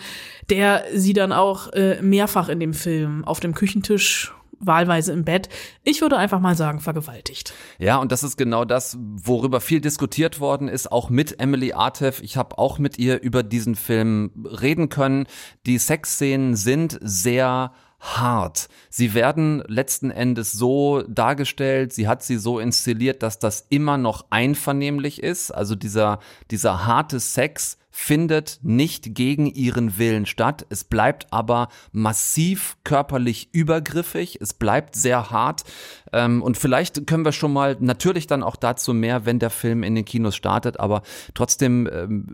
[0.52, 5.50] der sie dann auch äh, mehrfach in dem Film auf dem Küchentisch wahlweise im Bett,
[5.84, 7.56] ich würde einfach mal sagen, vergewaltigt.
[7.80, 12.22] Ja, und das ist genau das, worüber viel diskutiert worden ist, auch mit Emily Artef.
[12.22, 15.26] Ich habe auch mit ihr über diesen Film reden können.
[15.66, 18.68] Die Sexszenen sind sehr hart.
[18.90, 24.26] Sie werden letzten Endes so dargestellt, sie hat sie so inszeniert, dass das immer noch
[24.32, 25.52] einvernehmlich ist.
[25.52, 30.66] Also dieser, dieser harte Sex findet nicht gegen ihren Willen statt.
[30.70, 34.40] Es bleibt aber massiv körperlich übergriffig.
[34.42, 35.64] Es bleibt sehr hart.
[36.12, 39.84] Ähm, und vielleicht können wir schon mal natürlich dann auch dazu mehr, wenn der Film
[39.84, 40.80] in den Kinos startet.
[40.80, 41.04] Aber
[41.36, 42.26] trotzdem ähm,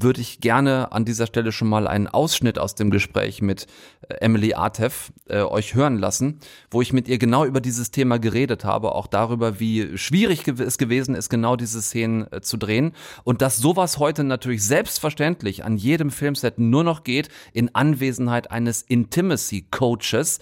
[0.00, 3.68] würde ich gerne an dieser Stelle schon mal einen Ausschnitt aus dem Gespräch mit
[4.08, 8.18] äh, Emily Artef äh, euch hören lassen, wo ich mit ihr genau über dieses Thema
[8.18, 12.92] geredet habe, auch darüber, wie schwierig es gewesen ist, genau diese Szenen äh, zu drehen.
[13.22, 18.82] Und dass sowas heute natürlich selbstverständlich an jedem Filmset nur noch geht, in Anwesenheit eines
[18.82, 20.38] Intimacy-Coaches,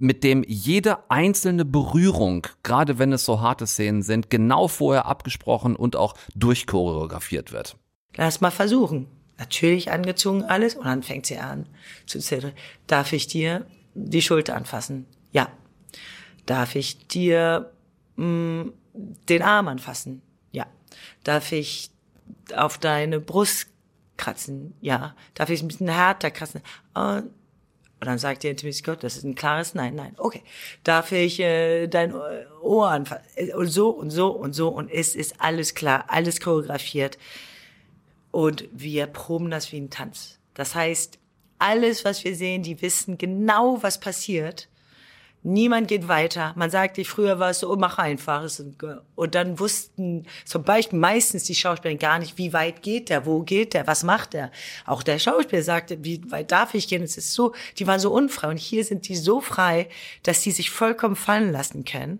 [0.00, 5.76] mit dem jede einzelne Berührung, gerade wenn es so harte Szenen sind, genau vorher abgesprochen
[5.76, 7.76] und auch durchchoreografiert wird.
[8.16, 9.06] Lass mal versuchen.
[9.38, 11.66] Natürlich angezogen alles und dann fängt sie an
[12.06, 12.52] zu zittern.
[12.86, 15.06] Darf ich dir die Schulter anfassen?
[15.32, 15.48] Ja.
[16.46, 17.72] Darf ich dir
[18.16, 18.66] mh,
[19.28, 20.22] den Arm anfassen?
[20.52, 20.66] Ja.
[21.24, 21.90] Darf ich
[22.54, 23.69] auf deine Brust
[24.20, 24.74] kratzen?
[24.82, 25.16] Ja.
[25.34, 26.60] Darf ich ein bisschen härter kratzen?
[26.94, 27.22] Äh,
[28.00, 30.14] und dann sagt der Intimacy Gott, das ist ein klares Nein, nein.
[30.16, 30.42] Okay.
[30.84, 32.14] Darf ich äh, dein
[32.62, 33.24] Ohr anfassen?
[33.54, 34.68] Und so und so und so.
[34.68, 37.18] Und es ist alles klar, alles choreografiert.
[38.30, 40.38] Und wir proben das wie ein Tanz.
[40.54, 41.18] Das heißt,
[41.58, 44.68] alles, was wir sehen, die wissen genau, was passiert.
[45.42, 46.52] Niemand geht weiter.
[46.54, 48.46] Man sagte, früher war es so, oh, mach einfach.
[49.14, 53.42] Und dann wussten zum Beispiel meistens die Schauspieler gar nicht, wie weit geht der, wo
[53.42, 54.50] geht der, was macht der.
[54.84, 57.02] Auch der Schauspieler sagte, wie weit darf ich gehen?
[57.02, 58.48] Es ist so, die waren so unfrei.
[58.48, 59.88] Und hier sind die so frei,
[60.24, 62.18] dass die sich vollkommen fallen lassen können.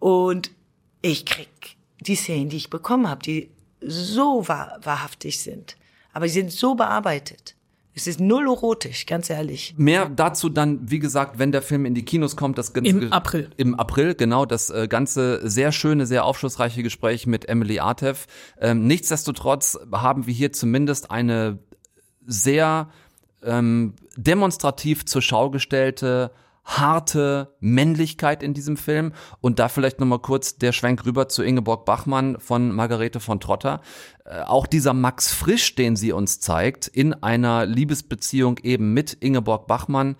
[0.00, 0.50] Und
[1.02, 3.50] ich krieg die Szenen, die ich bekommen habe, die
[3.80, 5.76] so wahr, wahrhaftig sind.
[6.12, 7.54] Aber sie sind so bearbeitet.
[7.98, 9.74] Es ist null erotisch, ganz ehrlich.
[9.76, 13.12] Mehr dazu dann, wie gesagt, wenn der Film in die Kinos kommt, das ganze Im
[13.12, 13.50] April.
[13.56, 18.26] Im April, genau, das äh, ganze sehr schöne, sehr aufschlussreiche Gespräch mit Emily Artef.
[18.60, 21.58] Ähm, nichtsdestotrotz haben wir hier zumindest eine
[22.24, 22.88] sehr
[23.42, 26.30] ähm, demonstrativ zur Schau gestellte
[26.68, 31.86] harte Männlichkeit in diesem Film und da vielleicht nochmal kurz der Schwenk rüber zu Ingeborg
[31.86, 33.80] Bachmann von Margarete von Trotter.
[34.24, 39.66] Äh, auch dieser Max Frisch, den sie uns zeigt, in einer Liebesbeziehung eben mit Ingeborg
[39.66, 40.16] Bachmann,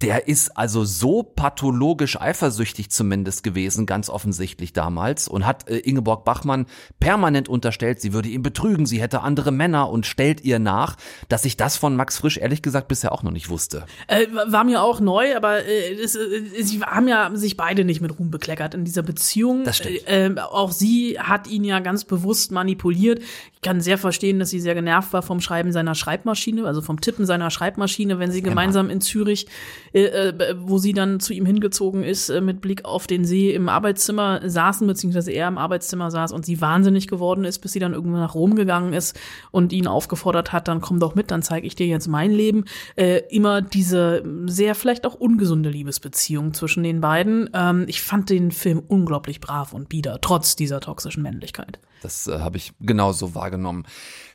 [0.00, 6.24] der ist also so pathologisch eifersüchtig zumindest gewesen, ganz offensichtlich damals, und hat äh, Ingeborg
[6.24, 6.66] Bachmann
[7.00, 10.96] permanent unterstellt, sie würde ihn betrügen, sie hätte andere Männer und stellt ihr nach,
[11.28, 13.86] dass ich das von Max Frisch ehrlich gesagt bisher auch noch nicht wusste.
[14.06, 18.00] Äh, war mir auch neu, aber äh, es, äh, sie haben ja sich beide nicht
[18.00, 19.64] mit Ruhm bekleckert in dieser Beziehung.
[19.64, 20.06] Das stimmt.
[20.06, 23.20] Äh, äh, auch sie hat ihn ja ganz bewusst manipuliert.
[23.52, 27.00] Ich kann sehr verstehen, dass sie sehr genervt war vom Schreiben seiner Schreibmaschine, also vom
[27.00, 29.48] Tippen seiner Schreibmaschine, wenn sie gemeinsam in Zürich,
[29.92, 33.52] äh, äh, wo sie dann zu ihm hingezogen ist, äh, mit Blick auf den See
[33.52, 37.78] im Arbeitszimmer saßen, beziehungsweise er im Arbeitszimmer saß und sie wahnsinnig geworden ist, bis sie
[37.78, 39.18] dann irgendwann nach Rom gegangen ist
[39.50, 42.64] und ihn aufgefordert hat, dann komm doch mit, dann zeige ich dir jetzt mein Leben.
[42.96, 47.50] Äh, immer diese sehr vielleicht auch ungesunde Liebesbeziehung zwischen den beiden.
[47.54, 51.78] Ähm, ich fand den Film unglaublich brav und bieder, trotz dieser toxischen Männlichkeit.
[52.02, 53.84] Das äh, habe ich genauso wahrgenommen.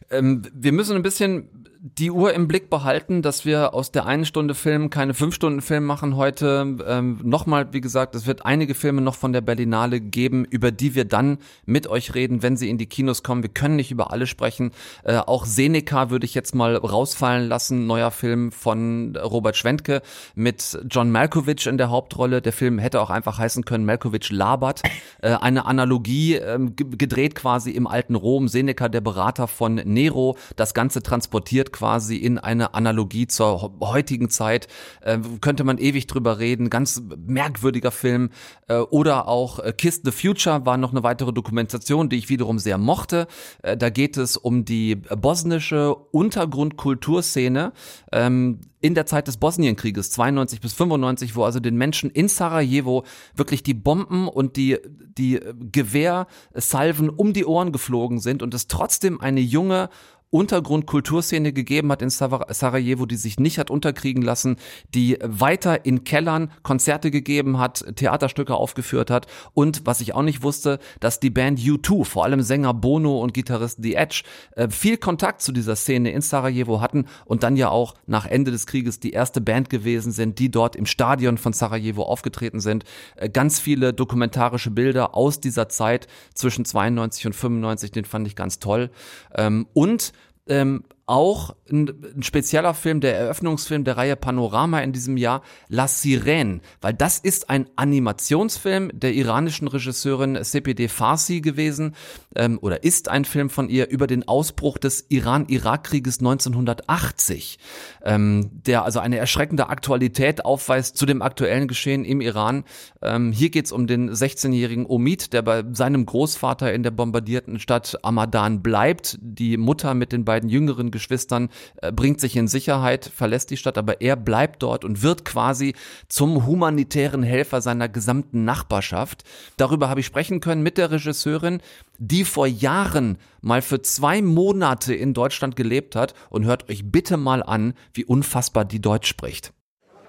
[0.10, 1.50] Ähm, wir müssen ein bisschen
[1.86, 5.62] die Uhr im Blick behalten, dass wir aus der einen Stunde Film keine fünf Stunden
[5.62, 6.78] Film machen heute.
[6.88, 10.96] Ähm, Nochmal, wie gesagt, es wird einige Filme noch von der Berlinale geben, über die
[10.96, 13.44] wir dann mit euch reden, wenn sie in die Kinos kommen.
[13.44, 14.72] Wir können nicht über alle sprechen.
[15.04, 17.86] Äh, auch Seneca würde ich jetzt mal rausfallen lassen.
[17.86, 20.02] Neuer Film von Robert Schwentke
[20.36, 22.42] mit John Malkovich in der Hauptrolle.
[22.42, 24.84] Der Film hätte auch einfach heißen können, Malkovich labert.
[25.22, 28.48] Äh, eine Analogie ge- gedreht quasi im alten Rom.
[28.48, 34.68] Seneca, der Berater von Nero, das Ganze transportiert quasi in eine Analogie zur heutigen Zeit.
[35.02, 38.30] Äh, könnte man ewig drüber reden, ganz merkwürdiger Film.
[38.70, 42.60] Äh, oder auch äh, Kiss the Future war noch eine weitere Dokumentation, die ich wiederum
[42.60, 43.28] sehr mochte.
[43.62, 47.74] Äh, da geht es um die bosnische Untergrundkulturszene.
[48.14, 53.06] Ähm, in der Zeit des Bosnienkrieges 92 bis 95, wo also den Menschen in Sarajevo
[53.34, 54.78] wirklich die Bomben und die
[55.18, 55.40] die
[55.72, 59.90] Gewehrsalven um die Ohren geflogen sind und es trotzdem eine junge
[60.34, 64.56] Untergrundkulturszene gegeben hat in Sarajevo, die sich nicht hat unterkriegen lassen,
[64.96, 70.42] die weiter in Kellern Konzerte gegeben hat, Theaterstücke aufgeführt hat und was ich auch nicht
[70.42, 74.24] wusste, dass die Band U2, vor allem Sänger Bono und Gitarrist The Edge,
[74.56, 78.50] äh, viel Kontakt zu dieser Szene in Sarajevo hatten und dann ja auch nach Ende
[78.50, 82.86] des Krieges die erste Band gewesen sind, die dort im Stadion von Sarajevo aufgetreten sind.
[83.18, 88.36] Äh, ganz viele dokumentarische Bilder aus dieser Zeit zwischen 92 und 95, den fand ich
[88.36, 88.90] ganz toll.
[89.36, 90.12] Ähm, und
[90.48, 95.86] ähm, auch ein, ein, spezieller Film, der Eröffnungsfilm der Reihe Panorama in diesem Jahr, La
[95.86, 101.96] Sirène, weil das ist ein Animationsfilm der iranischen Regisseurin CPD Farsi gewesen
[102.36, 107.60] ähm, oder ist ein Film von ihr über den Ausbruch des Iran-Irak-Krieges 1980,
[108.06, 112.64] ähm, der also eine erschreckende Aktualität aufweist zu dem aktuellen Geschehen im Iran.
[113.02, 118.00] Ähm, hier geht's um den 16-jährigen Omid, der bei seinem Großvater in der bombardierten Stadt
[118.04, 121.50] Amadan bleibt, die Mutter mit den beiden jüngeren Geschwistern,
[121.82, 125.74] äh, bringt sich in Sicherheit, verlässt die Stadt, aber er bleibt dort und wird quasi
[126.08, 129.26] zum humanitären Helfer seiner gesamten Nachbarschaft.
[129.58, 131.60] Darüber habe ich sprechen können mit der Regisseurin,
[131.98, 137.18] die vor Jahren mal für zwei Monate in Deutschland gelebt hat und hört euch bitte
[137.18, 139.52] mal an, wie unfassbar die Deutsch spricht.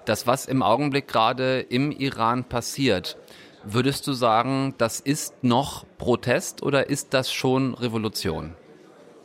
[0.05, 3.17] Das, was im Augenblick gerade im Iran passiert,
[3.63, 8.53] würdest du sagen, das ist noch Protest oder ist das schon Revolution?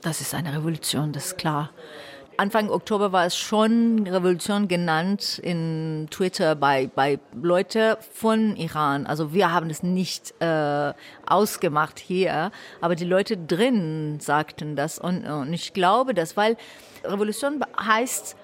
[0.02, 1.70] Das ist eine Revolution, das ist klar.
[2.38, 9.04] Anfang Oktober war es schon Revolution genannt in Twitter bei, bei Leute von Iran.
[9.04, 10.94] Also wir haben es nicht äh,
[11.26, 14.98] ausgemacht hier, aber die Leute drin sagten das.
[14.98, 16.56] Und, und ich glaube das, weil
[17.04, 18.36] Revolution heißt,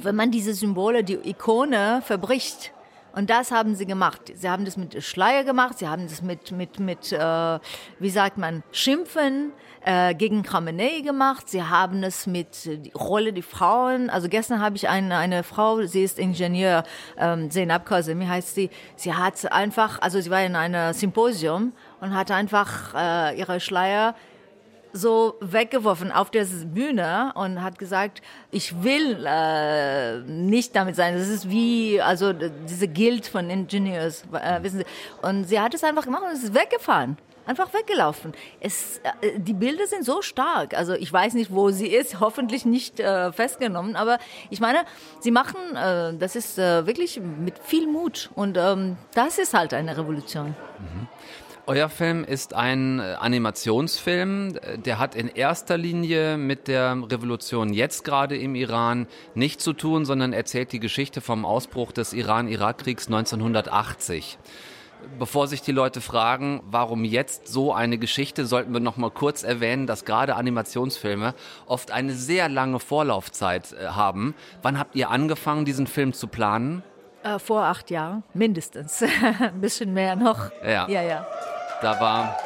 [0.00, 2.72] wenn man diese Symbole, die Ikone verbricht,
[3.12, 4.32] und das haben sie gemacht.
[4.34, 7.58] Sie haben das mit Schleier gemacht, sie haben das mit, mit, mit äh,
[7.98, 9.52] wie sagt man, Schimpfen
[9.84, 11.48] äh, gegen Khamenei gemacht.
[11.48, 14.10] Sie haben es mit äh, die Rolle der Frauen.
[14.10, 16.84] Also gestern habe ich eine, eine Frau, sie ist Ingenieur,
[17.16, 18.70] ähm, Zeynab Kazemi heißt sie.
[18.96, 24.14] Sie hat einfach, also sie war in einem Symposium und hat einfach äh, ihre Schleier
[24.92, 31.16] so weggeworfen auf der Bühne und hat gesagt, ich will äh, nicht damit sein.
[31.16, 34.84] Das ist wie, also diese Guild von Ingenieurs, äh, wissen Sie.
[35.22, 37.16] Und sie hat es einfach gemacht und es ist weggefahren.
[37.48, 38.34] Einfach weggelaufen.
[38.60, 40.74] Es, äh, die Bilder sind so stark.
[40.74, 42.20] Also ich weiß nicht, wo sie ist.
[42.20, 43.96] Hoffentlich nicht äh, festgenommen.
[43.96, 44.18] Aber
[44.50, 44.80] ich meine,
[45.20, 48.28] sie machen, äh, das ist äh, wirklich mit viel Mut.
[48.34, 50.48] Und ähm, das ist halt eine Revolution.
[50.78, 51.08] Mhm.
[51.68, 54.58] Euer Film ist ein äh, Animationsfilm.
[54.86, 60.06] Der hat in erster Linie mit der Revolution jetzt gerade im Iran nichts zu tun,
[60.06, 64.38] sondern erzählt die Geschichte vom Ausbruch des Iran-Irak-Kriegs 1980.
[65.18, 69.42] Bevor sich die Leute fragen, warum jetzt so eine Geschichte, sollten wir noch mal kurz
[69.42, 71.34] erwähnen, dass gerade Animationsfilme
[71.66, 74.34] oft eine sehr lange Vorlaufzeit äh, haben.
[74.62, 76.82] Wann habt ihr angefangen, diesen Film zu planen?
[77.22, 79.02] Äh, vor acht Jahren, mindestens.
[79.02, 80.50] Ein bisschen mehr noch.
[80.64, 80.88] Ja.
[80.88, 81.26] Ja, ja.
[81.80, 82.36] Da war.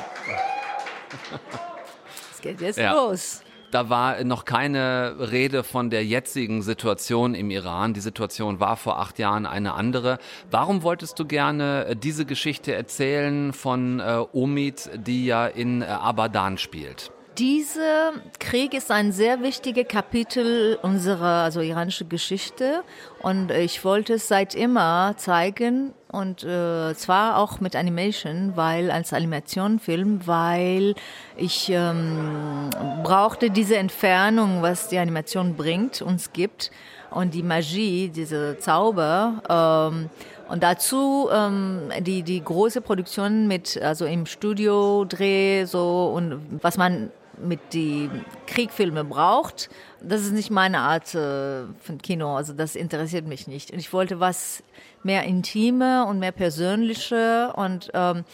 [2.32, 2.92] Es geht jetzt ja.
[2.92, 3.42] los.
[3.70, 7.94] Da war noch keine Rede von der jetzigen Situation im Iran.
[7.94, 10.18] Die Situation war vor acht Jahren eine andere.
[10.50, 15.86] Warum wolltest du gerne äh, diese Geschichte erzählen von äh, Omid, die ja in äh,
[15.86, 17.12] Abadan spielt?
[17.38, 22.82] Dieser Krieg ist ein sehr wichtiges Kapitel unserer also iranische Geschichte
[23.22, 29.14] und ich wollte es seit immer zeigen und äh, zwar auch mit Animation, weil als
[29.14, 30.94] Animationfilm, weil
[31.38, 32.68] ich ähm,
[33.02, 36.70] brauchte diese Entfernung, was die Animation bringt, uns gibt
[37.10, 39.90] und die Magie, diese Zauber.
[39.90, 40.10] Ähm,
[40.50, 46.76] und dazu ähm, die die große Produktion mit also im Studio Dreh so und was
[46.76, 47.10] man
[47.42, 48.10] mit die
[48.46, 52.36] Kriegfilme braucht, das ist nicht meine Art äh, von Kino.
[52.36, 53.70] Also das interessiert mich nicht.
[53.70, 54.62] Und ich wollte was
[55.02, 58.24] mehr intime und mehr persönliche und ähm,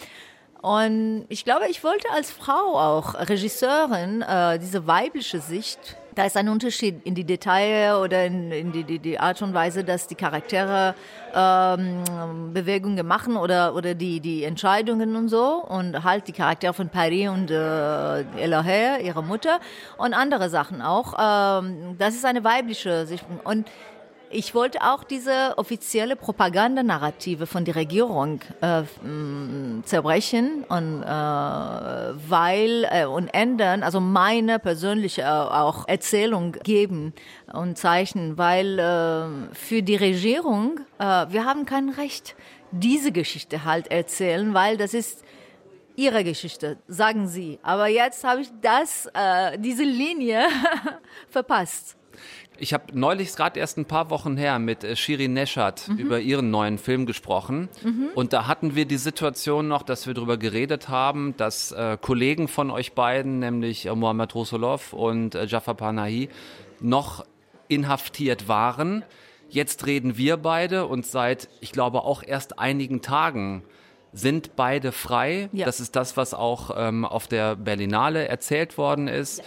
[0.60, 6.36] und ich glaube, ich wollte als Frau auch Regisseurin äh, diese weibliche Sicht da ist
[6.36, 10.08] ein Unterschied in die Detail oder in, in die, die, die, Art und Weise, dass
[10.08, 10.96] die Charaktere
[11.32, 15.64] ähm, Bewegungen machen oder, oder die, die Entscheidungen und so.
[15.64, 19.60] Und halt die Charaktere von Paris und äh, Elohe, ihre Mutter
[19.96, 21.14] und andere Sachen auch.
[21.16, 23.24] Ähm, das ist eine weibliche Sicht.
[23.44, 23.68] Und
[24.30, 28.82] Ich wollte auch diese offizielle Propagandanarrative von der Regierung äh,
[29.84, 37.14] zerbrechen und äh, weil äh, und ändern, also meine persönliche äh, auch Erzählung geben
[37.52, 42.34] und zeichnen, weil äh, für die Regierung äh, wir haben kein Recht
[42.70, 45.24] diese Geschichte halt erzählen, weil das ist
[45.96, 47.58] ihre Geschichte, sagen sie.
[47.62, 50.42] Aber jetzt habe ich das, äh, diese Linie
[51.30, 51.97] verpasst.
[52.60, 55.96] Ich habe neulich gerade erst ein paar Wochen her mit äh, Shirin Neshat mhm.
[55.96, 57.68] über ihren neuen Film gesprochen.
[57.82, 58.08] Mhm.
[58.14, 62.48] Und da hatten wir die Situation noch, dass wir darüber geredet haben, dass äh, Kollegen
[62.48, 66.28] von euch beiden, nämlich äh, Mohamed Rosolov und äh, Jafar Panahi,
[66.80, 67.24] noch
[67.68, 69.04] inhaftiert waren.
[69.48, 73.62] Jetzt reden wir beide und seit, ich glaube, auch erst einigen Tagen
[74.12, 75.48] sind beide frei.
[75.52, 75.66] Ja.
[75.66, 79.38] Das ist das, was auch ähm, auf der Berlinale erzählt worden ist.
[79.38, 79.44] Ja.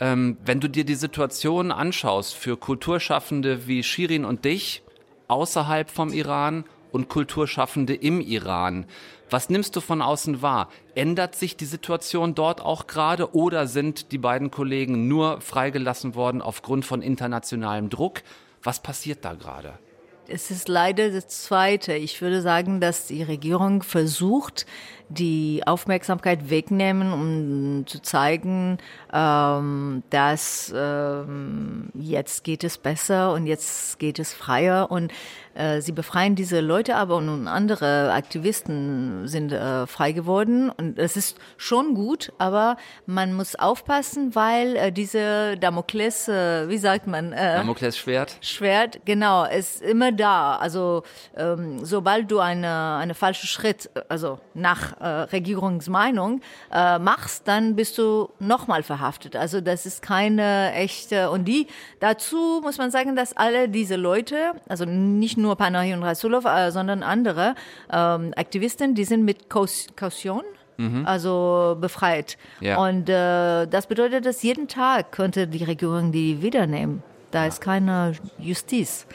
[0.00, 4.82] Ähm, wenn du dir die Situation anschaust für Kulturschaffende wie Shirin und dich
[5.28, 8.86] außerhalb vom Iran und Kulturschaffende im Iran,
[9.28, 10.68] was nimmst du von außen wahr?
[10.94, 16.42] Ändert sich die Situation dort auch gerade oder sind die beiden Kollegen nur freigelassen worden
[16.42, 18.22] aufgrund von internationalem Druck?
[18.62, 19.78] Was passiert da gerade?
[20.26, 21.94] Es ist leider das Zweite.
[21.94, 24.64] Ich würde sagen, dass die Regierung versucht,
[25.10, 28.78] die Aufmerksamkeit wegnehmen, um zu zeigen,
[29.12, 35.12] ähm, dass ähm, jetzt geht es besser und jetzt geht es freier und
[35.54, 41.16] äh, sie befreien diese Leute aber und andere Aktivisten sind äh, frei geworden und es
[41.16, 47.32] ist schon gut, aber man muss aufpassen, weil äh, diese Damokles, äh, wie sagt man?
[47.32, 48.36] Äh, Damokles Schwert.
[48.40, 50.56] Schwert, genau, ist immer da.
[50.56, 51.02] Also
[51.36, 56.40] ähm, sobald du eine eine falsche Schritt, also nach äh, Regierungsmeinung
[56.72, 59.36] äh, machst, dann bist du nochmal verhaftet.
[59.36, 61.66] Also das ist keine echte und die
[62.00, 66.70] dazu muss man sagen, dass alle diese Leute, also nicht nur Panahi und Rasulov, äh,
[66.70, 67.54] sondern andere
[67.92, 70.42] ähm, Aktivisten, die sind mit Kaution
[70.80, 71.06] mhm.
[71.06, 72.38] also befreit.
[72.60, 72.78] Ja.
[72.78, 77.02] Und äh, das bedeutet, dass jeden Tag könnte die Regierung die wiedernehmen.
[77.30, 77.48] Da ja.
[77.48, 79.06] ist keine Justiz.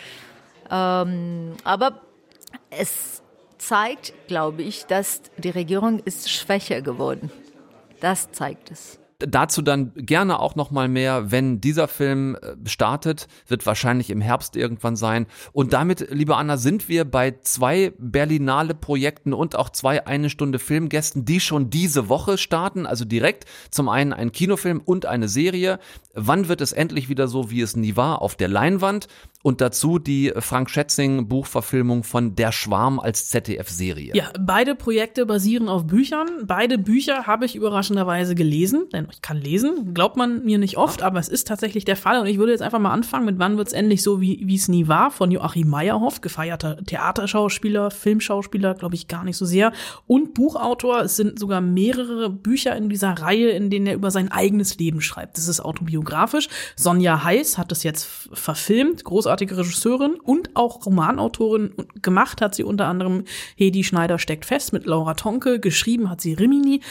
[0.71, 2.01] Ähm, aber
[2.69, 3.21] es
[3.67, 7.31] zeigt, glaube ich, dass die Regierung ist schwächer geworden.
[7.99, 8.99] Das zeigt es.
[9.19, 14.19] Dazu dann gerne auch noch mal mehr, wenn dieser Film äh, startet, wird wahrscheinlich im
[14.19, 15.25] Herbst irgendwann sein.
[15.53, 20.59] Und damit, liebe Anna, sind wir bei zwei Berlinale Projekten und auch zwei eine Stunde
[20.59, 23.45] Filmgästen, die schon diese Woche starten, also direkt.
[23.71, 25.79] Zum einen ein Kinofilm und eine Serie.
[26.13, 29.07] Wann wird es endlich wieder so, wie es nie war, auf der Leinwand?
[29.45, 34.13] Und dazu die Frank Schätzing Buchverfilmung von Der Schwarm als ZDF-Serie.
[34.15, 36.27] Ja, beide Projekte basieren auf Büchern.
[36.47, 39.93] Beide Bücher habe ich überraschenderweise gelesen, denn ich kann lesen.
[39.93, 42.19] Glaubt man mir nicht oft, aber es ist tatsächlich der Fall.
[42.19, 44.87] Und ich würde jetzt einfach mal anfangen mit Wann wird's endlich so, wie es nie
[44.87, 49.73] war, von Joachim Meyerhoff, gefeierter Theaterschauspieler, Filmschauspieler, glaube ich gar nicht so sehr.
[50.07, 51.01] Und Buchautor.
[51.01, 55.01] Es sind sogar mehrere Bücher in dieser Reihe, in denen er über sein eigenes Leben
[55.01, 55.37] schreibt.
[55.37, 56.49] Das ist autobiografisch.
[56.75, 59.03] Sonja Heiß hat es jetzt verfilmt.
[59.03, 61.73] Großartig großartige Regisseurin und auch Romanautorin.
[62.01, 65.59] Gemacht hat sie unter anderem Hedi Schneider steckt fest mit Laura Tonke.
[65.59, 66.81] Geschrieben hat sie Rimini.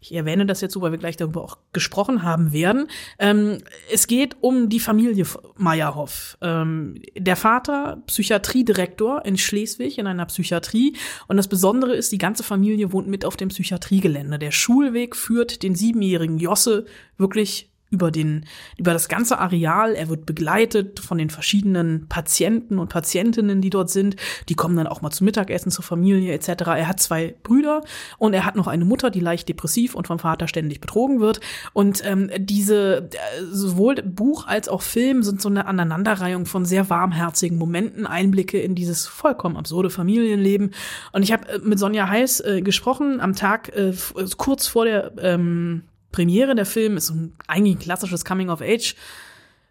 [0.00, 2.88] Ich erwähne das jetzt so, weil wir gleich darüber auch gesprochen haben werden.
[3.18, 3.58] Ähm,
[3.90, 5.24] es geht um die Familie
[5.56, 6.36] Meyerhoff.
[6.42, 10.94] Ähm, der Vater, Psychiatriedirektor in Schleswig in einer Psychiatrie.
[11.26, 14.38] Und das Besondere ist, die ganze Familie wohnt mit auf dem Psychiatriegelände.
[14.38, 16.84] Der Schulweg führt den siebenjährigen Josse
[17.16, 18.44] wirklich über den,
[18.76, 19.94] über das ganze Areal.
[19.94, 24.16] Er wird begleitet von den verschiedenen Patienten und Patientinnen, die dort sind.
[24.48, 26.48] Die kommen dann auch mal zum Mittagessen zur Familie etc.
[26.66, 27.82] Er hat zwei Brüder
[28.18, 31.40] und er hat noch eine Mutter, die leicht depressiv und vom Vater ständig betrogen wird.
[31.72, 36.90] Und ähm, diese äh, sowohl Buch als auch Film sind so eine Aneinanderreihung von sehr
[36.90, 40.72] warmherzigen Momenten, Einblicke in dieses vollkommen absurde Familienleben.
[41.12, 43.92] Und ich habe äh, mit Sonja Heiß äh, gesprochen am Tag äh,
[44.36, 46.54] kurz vor der ähm, Premiere.
[46.54, 48.94] Der Film ist ein, eigentlich ein klassisches Coming-of-Age.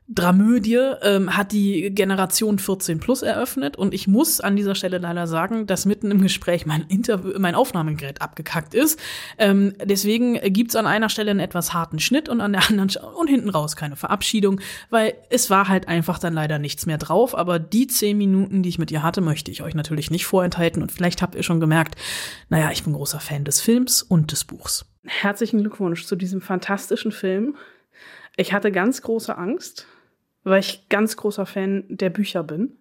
[0.10, 5.28] Dramödie ähm, hat die Generation 14 plus eröffnet und ich muss an dieser Stelle leider
[5.28, 9.00] sagen, dass mitten im Gespräch mein Interview, mein Aufnahmegerät abgekackt ist.
[9.38, 13.28] Ähm, deswegen gibt's an einer Stelle einen etwas harten Schnitt und an der anderen und
[13.28, 17.38] hinten raus keine Verabschiedung, weil es war halt einfach dann leider nichts mehr drauf.
[17.38, 20.82] Aber die zehn Minuten, die ich mit ihr hatte, möchte ich euch natürlich nicht vorenthalten
[20.82, 21.96] und vielleicht habt ihr schon gemerkt,
[22.50, 24.86] naja, ich bin großer Fan des Films und des Buchs.
[25.06, 27.56] Herzlichen Glückwunsch zu diesem fantastischen Film.
[28.36, 29.86] Ich hatte ganz große Angst,
[30.44, 32.78] weil ich ganz großer Fan der Bücher bin.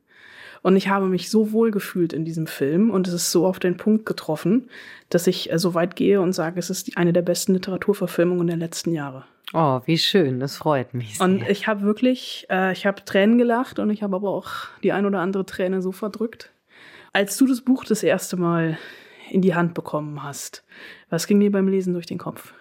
[0.63, 3.59] Und ich habe mich so wohl gefühlt in diesem Film und es ist so auf
[3.59, 4.71] den Punkt getroffen,
[5.09, 8.57] dass ich äh, so weit gehe und sage, es ist eine der besten Literaturverfilmungen der
[8.57, 9.25] letzten Jahre.
[9.55, 11.19] Oh, wie schön, das freut mich.
[11.19, 11.27] Sehr.
[11.27, 14.51] Und ich habe wirklich, äh, ich habe Tränen gelacht und ich habe aber auch
[14.83, 16.53] die ein oder andere Träne so verdrückt.
[17.13, 18.79] Als du das Buch das erste Mal
[19.31, 20.65] in die Hand bekommen hast,
[21.11, 22.55] was ging dir beim Lesen durch den Kopf?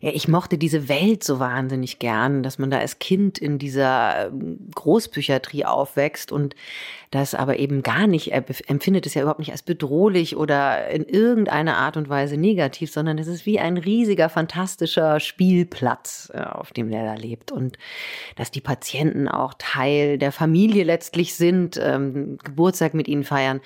[0.00, 4.28] Ja, ich mochte diese Welt so wahnsinnig gern, dass man da als Kind in dieser
[4.28, 6.54] ähm, Großpsychiatrie aufwächst und
[7.10, 11.04] das aber eben gar nicht, er empfindet es ja überhaupt nicht als bedrohlich oder in
[11.04, 16.72] irgendeiner Art und Weise negativ, sondern es ist wie ein riesiger, fantastischer Spielplatz, äh, auf
[16.72, 17.50] dem er da lebt.
[17.50, 17.78] Und
[18.36, 23.60] dass die Patienten auch Teil der Familie letztlich sind, ähm, Geburtstag mit ihnen feiern,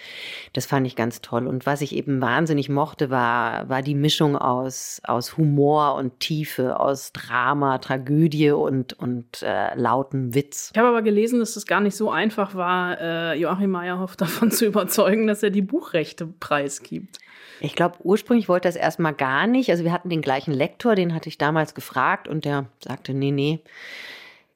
[0.55, 1.47] das fand ich ganz toll.
[1.47, 6.81] Und was ich eben wahnsinnig mochte, war, war die Mischung aus, aus Humor und Tiefe,
[6.81, 10.70] aus Drama, Tragödie und, und äh, lauten Witz.
[10.72, 14.51] Ich habe aber gelesen, dass es gar nicht so einfach war, äh, Joachim Meyerhoff davon
[14.51, 17.18] zu überzeugen, dass er die Buchrechte preisgibt.
[17.61, 19.70] Ich glaube, ursprünglich wollte er es erstmal gar nicht.
[19.70, 23.31] Also wir hatten den gleichen Lektor, den hatte ich damals gefragt und der sagte, nee,
[23.31, 23.61] nee,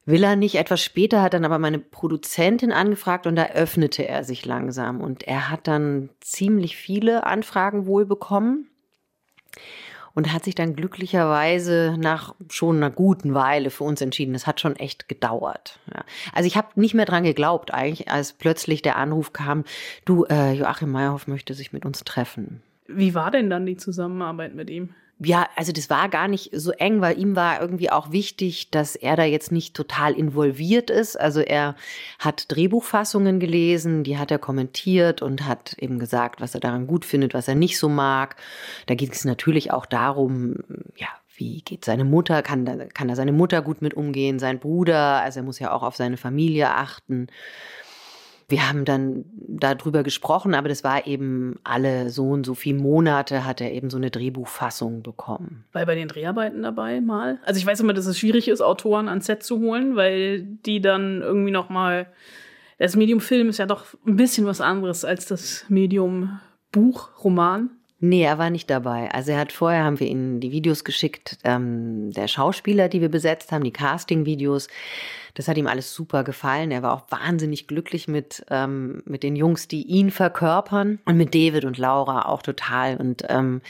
[0.05, 0.55] will er nicht.
[0.55, 5.21] Etwas später hat dann aber meine Produzentin angefragt und da öffnete er sich langsam und
[5.21, 8.69] er hat dann ziemlich viele Anfragen wohl bekommen
[10.19, 14.33] und hat sich dann glücklicherweise nach schon einer guten Weile für uns entschieden.
[14.33, 15.79] Das hat schon echt gedauert.
[15.95, 16.03] Ja.
[16.33, 19.63] Also ich habe nicht mehr dran geglaubt, eigentlich, als plötzlich der Anruf kam,
[20.03, 22.61] du, äh, Joachim Meyerhoff möchte sich mit uns treffen.
[22.85, 24.89] Wie war denn dann die Zusammenarbeit mit ihm?
[25.21, 28.95] Ja, also das war gar nicht so eng, weil ihm war irgendwie auch wichtig, dass
[28.95, 31.19] er da jetzt nicht total involviert ist.
[31.19, 31.75] Also er
[32.19, 37.03] hat Drehbuchfassungen gelesen, die hat er kommentiert und hat eben gesagt, was er daran gut
[37.03, 38.37] findet, was er nicht so mag.
[38.85, 40.55] Da geht es natürlich auch darum,
[40.95, 44.59] ja, wie geht seine Mutter, kann da, kann da seine Mutter gut mit umgehen, sein
[44.59, 47.27] Bruder, also er muss ja auch auf seine Familie achten.
[48.49, 53.45] Wir haben dann darüber gesprochen, aber das war eben alle so und so viele Monate
[53.45, 55.65] hat er eben so eine Drehbuchfassung bekommen.
[55.71, 57.39] Weil bei den Dreharbeiten dabei mal?
[57.45, 60.81] Also ich weiß immer, dass es schwierig ist, Autoren ans Set zu holen, weil die
[60.81, 62.07] dann irgendwie noch mal
[62.79, 66.39] das Medium Film ist ja doch ein bisschen was anderes als das Medium
[66.71, 67.69] Buch, Roman.
[67.99, 69.11] Nee, er war nicht dabei.
[69.11, 73.09] Also er hat vorher, haben wir ihm die Videos geschickt, ähm, der Schauspieler, die wir
[73.09, 74.69] besetzt haben, die Casting-Videos.
[75.33, 76.71] Das hat ihm alles super gefallen.
[76.71, 81.33] Er war auch wahnsinnig glücklich mit, ähm, mit den Jungs, die ihn verkörpern und mit
[81.33, 82.97] David und Laura auch total.
[82.97, 83.61] Und ähm,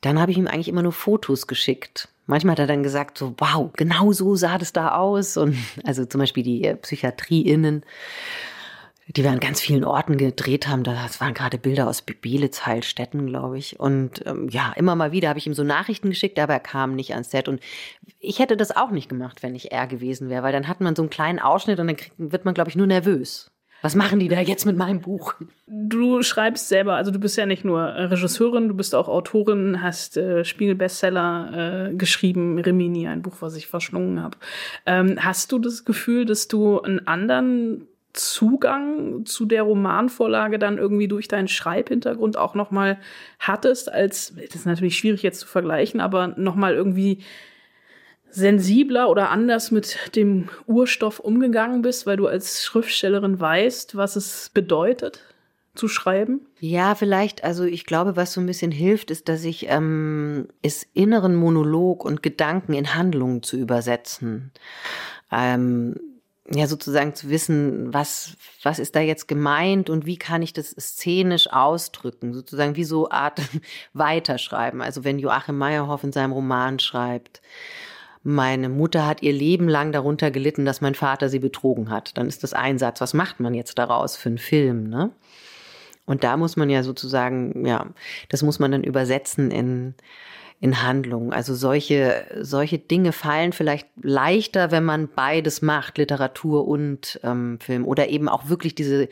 [0.00, 2.08] dann habe ich ihm eigentlich immer nur Fotos geschickt.
[2.26, 5.36] Manchmal hat er dann gesagt, so, wow, genau so sah das da aus.
[5.36, 7.84] Und also zum Beispiel die äh, PsychiatrieInnen
[9.16, 10.84] die wir an ganz vielen Orten gedreht haben.
[10.84, 13.80] Das waren gerade Bilder aus Belitz, Heilstätten, glaube ich.
[13.80, 16.94] Und ähm, ja, immer mal wieder habe ich ihm so Nachrichten geschickt, aber er kam
[16.94, 17.48] nicht ans Set.
[17.48, 17.60] Und
[18.20, 20.94] ich hätte das auch nicht gemacht, wenn ich er gewesen wäre, weil dann hat man
[20.94, 23.50] so einen kleinen Ausschnitt und dann kriegt, wird man, glaube ich, nur nervös.
[23.82, 25.34] Was machen die da jetzt mit meinem Buch?
[25.66, 30.18] Du schreibst selber, also du bist ja nicht nur Regisseurin, du bist auch Autorin, hast
[30.18, 34.36] äh, Spiegel-Bestseller äh, geschrieben, Rimini, ein Buch, was ich verschlungen habe.
[34.84, 41.08] Ähm, hast du das Gefühl, dass du einen anderen Zugang zu der Romanvorlage dann irgendwie
[41.08, 42.98] durch deinen Schreibhintergrund auch noch mal
[43.38, 47.22] hattest, als das ist natürlich schwierig jetzt zu vergleichen, aber noch mal irgendwie
[48.30, 54.50] sensibler oder anders mit dem Urstoff umgegangen bist, weil du als Schriftstellerin weißt, was es
[54.52, 55.22] bedeutet
[55.74, 56.46] zu schreiben?
[56.58, 57.44] Ja, vielleicht.
[57.44, 62.04] Also ich glaube, was so ein bisschen hilft, ist, dass ich ähm, es inneren Monolog
[62.04, 64.52] und Gedanken in Handlungen zu übersetzen.
[65.30, 65.96] Ähm,
[66.52, 70.70] ja sozusagen zu wissen, was, was ist da jetzt gemeint und wie kann ich das
[70.70, 73.40] szenisch ausdrücken, sozusagen wie so Art
[73.92, 74.82] weiterschreiben.
[74.82, 77.40] Also wenn Joachim Meyerhoff in seinem Roman schreibt,
[78.22, 82.26] meine Mutter hat ihr Leben lang darunter gelitten, dass mein Vater sie betrogen hat, dann
[82.26, 83.00] ist das ein Satz.
[83.00, 85.10] Was macht man jetzt daraus für einen Film, ne?
[86.06, 87.86] Und da muss man ja sozusagen, ja,
[88.28, 89.94] das muss man dann übersetzen in
[90.60, 91.32] in Handlung.
[91.32, 97.86] Also solche, solche Dinge fallen vielleicht leichter, wenn man beides macht, Literatur und ähm, Film.
[97.86, 99.08] Oder eben auch wirklich diese,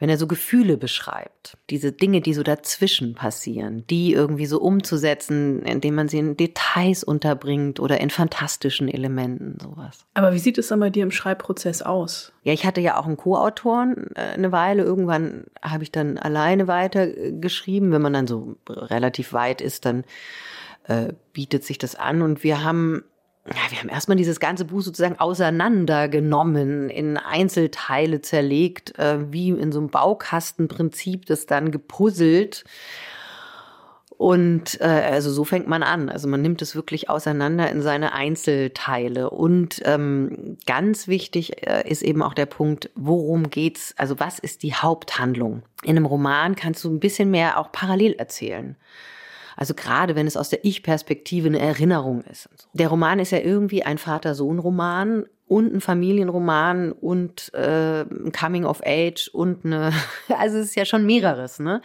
[0.00, 5.62] wenn er so Gefühle beschreibt, diese Dinge, die so dazwischen passieren, die irgendwie so umzusetzen,
[5.62, 10.04] indem man sie in Details unterbringt oder in fantastischen Elementen, sowas.
[10.14, 12.32] Aber wie sieht es dann bei dir im Schreibprozess aus?
[12.42, 14.82] Ja, ich hatte ja auch einen Co-Autoren äh, eine Weile.
[14.82, 17.92] Irgendwann habe ich dann alleine weitergeschrieben.
[17.92, 20.02] Wenn man dann so relativ weit ist, dann
[20.88, 22.22] äh, bietet sich das an.
[22.22, 23.04] Und wir haben
[23.48, 29.70] ja, wir haben erstmal dieses ganze Buch sozusagen auseinandergenommen, in Einzelteile zerlegt, äh, wie in
[29.70, 32.64] so einem Baukastenprinzip, das dann gepuzzelt.
[34.16, 36.08] Und äh, also so fängt man an.
[36.08, 39.30] Also man nimmt es wirklich auseinander in seine Einzelteile.
[39.30, 43.94] Und ähm, ganz wichtig äh, ist eben auch der Punkt, worum geht's?
[43.98, 45.62] Also was ist die Haupthandlung?
[45.82, 48.76] In einem Roman kannst du ein bisschen mehr auch parallel erzählen.
[49.56, 52.48] Also gerade wenn es aus der Ich-Perspektive eine Erinnerung ist.
[52.74, 58.82] Der Roman ist ja irgendwie ein Vater-Sohn-Roman und ein Familienroman und äh, ein Coming of
[58.84, 59.92] Age und eine,
[60.28, 61.80] also es ist ja schon mehreres, ne?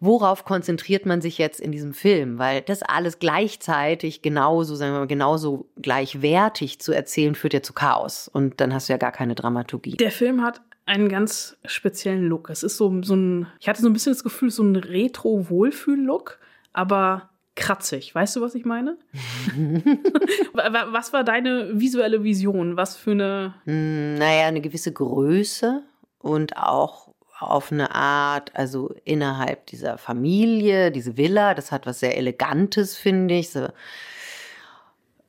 [0.00, 2.38] Worauf konzentriert man sich jetzt in diesem Film?
[2.38, 7.72] Weil das alles gleichzeitig genauso, sagen wir mal, genauso gleichwertig zu erzählen, führt ja zu
[7.72, 8.28] Chaos.
[8.28, 9.96] Und dann hast du ja gar keine Dramaturgie.
[9.96, 12.48] Der Film hat einen ganz speziellen Look.
[12.48, 16.38] Es ist so, so ein, ich hatte so ein bisschen das Gefühl, so ein Retro-Wohlfühl-Look,
[16.78, 18.14] aber kratzig.
[18.14, 18.96] Weißt du, was ich meine?
[20.52, 22.76] was war deine visuelle Vision?
[22.76, 23.54] Was für eine.
[23.64, 25.82] Hm, naja, eine gewisse Größe
[26.20, 27.08] und auch
[27.40, 33.34] auf eine Art, also innerhalb dieser Familie, diese Villa, das hat was sehr Elegantes, finde
[33.34, 33.50] ich.
[33.50, 33.68] So,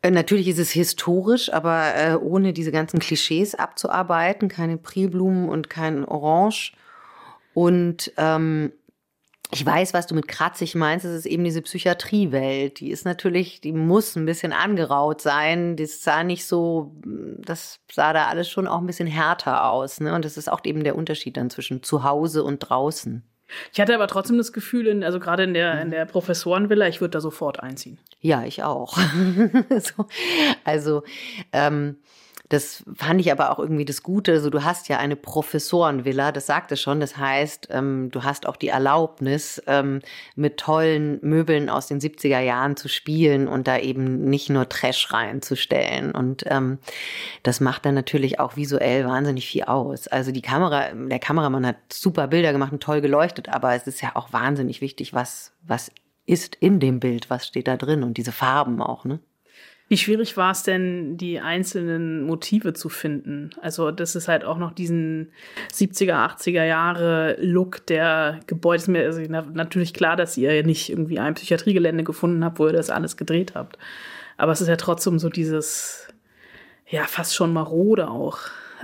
[0.04, 5.70] äh, Natürlich ist es historisch, aber äh, ohne diese ganzen Klischees abzuarbeiten, keine Prilblumen und
[5.70, 6.74] kein Orange.
[7.56, 8.72] Und ähm,
[9.52, 11.06] ich weiß, was du mit kratzig meinst.
[11.06, 12.80] Es ist eben diese Psychiatriewelt.
[12.80, 15.76] Die ist natürlich, die muss ein bisschen angeraut sein.
[15.76, 20.02] Das sah nicht so, das sah da alles schon auch ein bisschen härter aus.
[20.02, 20.14] Ne?
[20.14, 23.24] Und das ist auch eben der Unterschied dann zwischen zu Hause und draußen.
[23.74, 27.02] Ich hatte aber trotzdem das Gefühl, in, also gerade in der, in der Professorenvilla, ich
[27.02, 27.98] würde da sofort einziehen.
[28.22, 28.98] Ja, ich auch.
[29.80, 30.06] so,
[30.64, 31.04] also,
[31.52, 31.98] ähm,
[32.50, 34.32] das fand ich aber auch irgendwie das Gute.
[34.32, 37.00] Also du hast ja eine Professorenvilla, das sagt es schon.
[37.00, 40.02] Das heißt, ähm, du hast auch die Erlaubnis, ähm,
[40.36, 45.14] mit tollen Möbeln aus den 70er Jahren zu spielen und da eben nicht nur Trash
[45.14, 46.12] reinzustellen.
[46.12, 46.80] Und ähm,
[47.44, 50.08] das macht dann natürlich auch visuell wahnsinnig viel aus.
[50.08, 54.02] Also die Kamera, der Kameramann hat super Bilder gemacht und toll geleuchtet, aber es ist
[54.02, 55.92] ja auch wahnsinnig wichtig, was, was
[56.26, 59.20] ist in dem Bild, was steht da drin und diese Farben auch, ne?
[59.90, 63.50] Wie schwierig war es denn, die einzelnen Motive zu finden?
[63.60, 65.32] Also, das ist halt auch noch diesen
[65.74, 68.84] 70er, 80er Jahre Look der Gebäude.
[68.84, 72.74] Ist mir also natürlich klar, dass ihr nicht irgendwie ein Psychiatriegelände gefunden habt, wo ihr
[72.74, 73.80] das alles gedreht habt.
[74.38, 76.08] Aber es ist ja trotzdem so dieses,
[76.88, 78.38] ja, fast schon marode auch.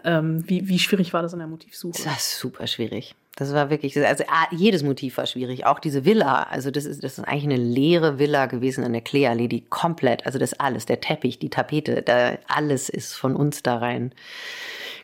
[0.04, 1.94] Ähm, wie, wie schwierig war das in der Motivsuche?
[1.98, 3.16] Das war super schwierig.
[3.36, 5.66] Das war wirklich, also ah, jedes Motiv war schwierig.
[5.66, 9.02] Auch diese Villa, also das ist, das ist eigentlich eine leere Villa gewesen an der
[9.02, 13.62] Kleeallee, die komplett, also das alles, der Teppich, die Tapete, da, alles ist von uns
[13.62, 14.14] da rein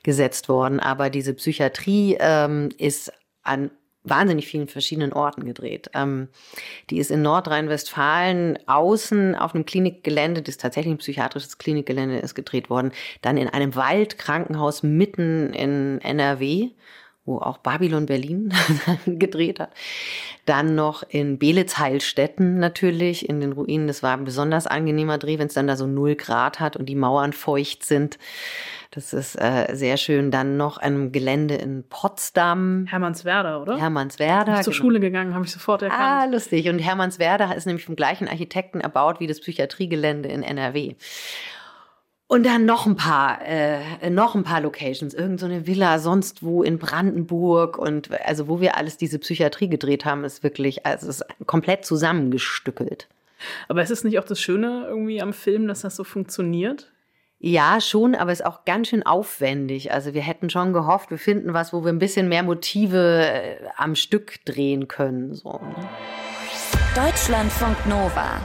[0.03, 0.79] gesetzt worden.
[0.79, 3.11] Aber diese Psychiatrie ähm, ist
[3.43, 3.69] an
[4.03, 5.89] wahnsinnig vielen verschiedenen Orten gedreht.
[5.93, 6.29] Ähm,
[6.89, 12.69] die ist in Nordrhein-Westfalen außen auf einem Klinikgelände, das tatsächlich ein psychiatrisches Klinikgelände ist gedreht
[12.69, 16.71] worden, dann in einem Waldkrankenhaus mitten in NRW
[17.25, 18.53] wo auch Babylon Berlin
[19.05, 19.71] gedreht hat.
[20.45, 23.87] Dann noch in Belitz-Heilstätten natürlich, in den Ruinen.
[23.87, 26.87] Das war ein besonders angenehmer Dreh, wenn es dann da so null Grad hat und
[26.87, 28.17] die Mauern feucht sind.
[28.89, 30.31] Das ist äh, sehr schön.
[30.31, 32.87] Dann noch ein Gelände in Potsdam.
[32.89, 33.77] Hermannswerder, oder?
[33.77, 34.51] Hermannswerder.
[34.51, 34.83] Ich bin zur genau.
[34.83, 36.01] Schule gegangen, habe ich sofort erkannt.
[36.01, 36.67] Ah, lustig.
[36.67, 40.95] Und Hermannswerder ist nämlich vom gleichen Architekten erbaut wie das Psychiatriegelände in NRW.
[42.31, 46.41] Und dann noch ein paar, äh, noch ein paar Locations, irgend so eine Villa sonst
[46.41, 51.09] wo in Brandenburg und also wo wir alles diese Psychiatrie gedreht haben, ist wirklich, also
[51.09, 53.09] ist komplett zusammengestückelt.
[53.67, 56.89] Aber ist es nicht auch das Schöne irgendwie am Film, dass das so funktioniert?
[57.39, 59.91] Ja, schon, aber es ist auch ganz schön aufwendig.
[59.91, 63.57] Also wir hätten schon gehofft, wir finden was, wo wir ein bisschen mehr Motive äh,
[63.75, 65.35] am Stück drehen können.
[65.35, 65.49] So.
[65.49, 65.89] Ne?
[66.95, 68.39] Deutschlandfunk Nova.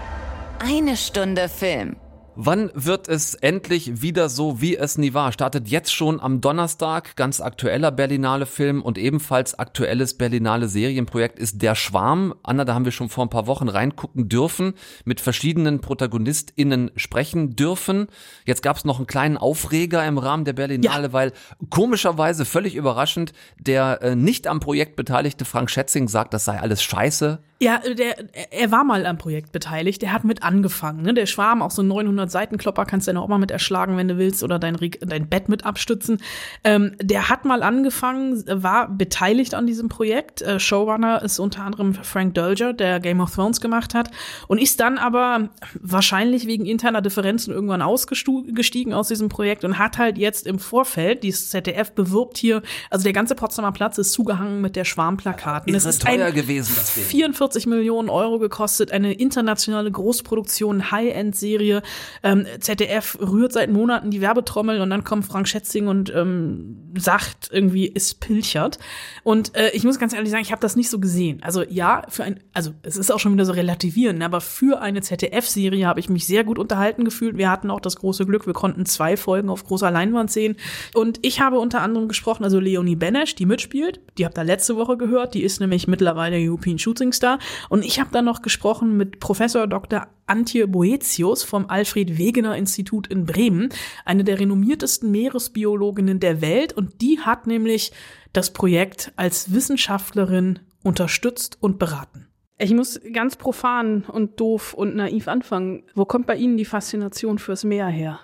[0.58, 1.94] Eine Stunde Film.
[2.38, 5.32] Wann wird es endlich wieder so, wie es nie war?
[5.32, 7.16] Startet jetzt schon am Donnerstag.
[7.16, 12.34] Ganz aktueller Berlinale Film und ebenfalls aktuelles Berlinale Serienprojekt ist Der Schwarm.
[12.42, 14.74] Anna, da haben wir schon vor ein paar Wochen reingucken dürfen,
[15.06, 18.08] mit verschiedenen ProtagonistInnen sprechen dürfen.
[18.44, 21.12] Jetzt gab es noch einen kleinen Aufreger im Rahmen der Berlinale, ja.
[21.14, 21.32] weil
[21.70, 26.82] komischerweise völlig überraschend der äh, nicht am Projekt beteiligte Frank Schätzing sagt, das sei alles
[26.82, 27.38] scheiße.
[27.58, 28.16] Ja, der,
[28.50, 30.02] er war mal am Projekt beteiligt.
[30.02, 31.02] Der hat mit angefangen.
[31.02, 31.14] Ne?
[31.14, 34.42] Der Schwarm, auch so 900 Seitenklopper, kannst du deine Oma mit erschlagen, wenn du willst,
[34.42, 36.18] oder dein, dein Bett mit abstützen.
[36.64, 40.42] Ähm, der hat mal angefangen, war beteiligt an diesem Projekt.
[40.42, 44.10] Äh, Showrunner ist unter anderem Frank Dolger, der Game of Thrones gemacht hat.
[44.48, 45.50] Und ist dann aber
[45.80, 51.22] wahrscheinlich wegen interner Differenzen irgendwann ausgestiegen aus diesem Projekt und hat halt jetzt im Vorfeld,
[51.22, 55.74] dieses ZDF bewirbt hier, also der ganze Potsdamer Platz ist zugehangen mit der Schwarmplakaten.
[55.74, 57.04] Ist es ist teuer gewesen, das Ding.
[57.04, 61.82] 44 Millionen Euro gekostet, eine internationale Großproduktion, High-End-Serie.
[62.22, 67.50] Ähm, ZDF rührt seit Monaten die Werbetrommel und dann kommt Frank Schätzing und ähm, sagt
[67.52, 68.78] irgendwie, es pilchert.
[69.22, 71.42] Und äh, ich muss ganz ehrlich sagen, ich habe das nicht so gesehen.
[71.42, 75.00] Also ja, für ein, also es ist auch schon wieder so relativierend, aber für eine
[75.00, 77.36] ZDF-Serie habe ich mich sehr gut unterhalten gefühlt.
[77.36, 80.56] Wir hatten auch das große Glück, wir konnten zwei Folgen auf großer Leinwand sehen.
[80.94, 84.76] Und ich habe unter anderem gesprochen, also Leonie Benesch, die mitspielt, die habt ihr letzte
[84.76, 87.38] Woche gehört, die ist nämlich mittlerweile European Shooting Star.
[87.68, 90.06] Und ich habe dann noch gesprochen mit Professor Dr.
[90.26, 93.68] Antje Boetius vom Alfred Wegener Institut in Bremen,
[94.04, 96.72] eine der renommiertesten Meeresbiologinnen der Welt.
[96.72, 97.92] Und die hat nämlich
[98.32, 102.26] das Projekt als Wissenschaftlerin unterstützt und beraten.
[102.58, 105.84] Ich muss ganz profan und doof und naiv anfangen.
[105.94, 108.20] Wo kommt bei Ihnen die Faszination fürs Meer her?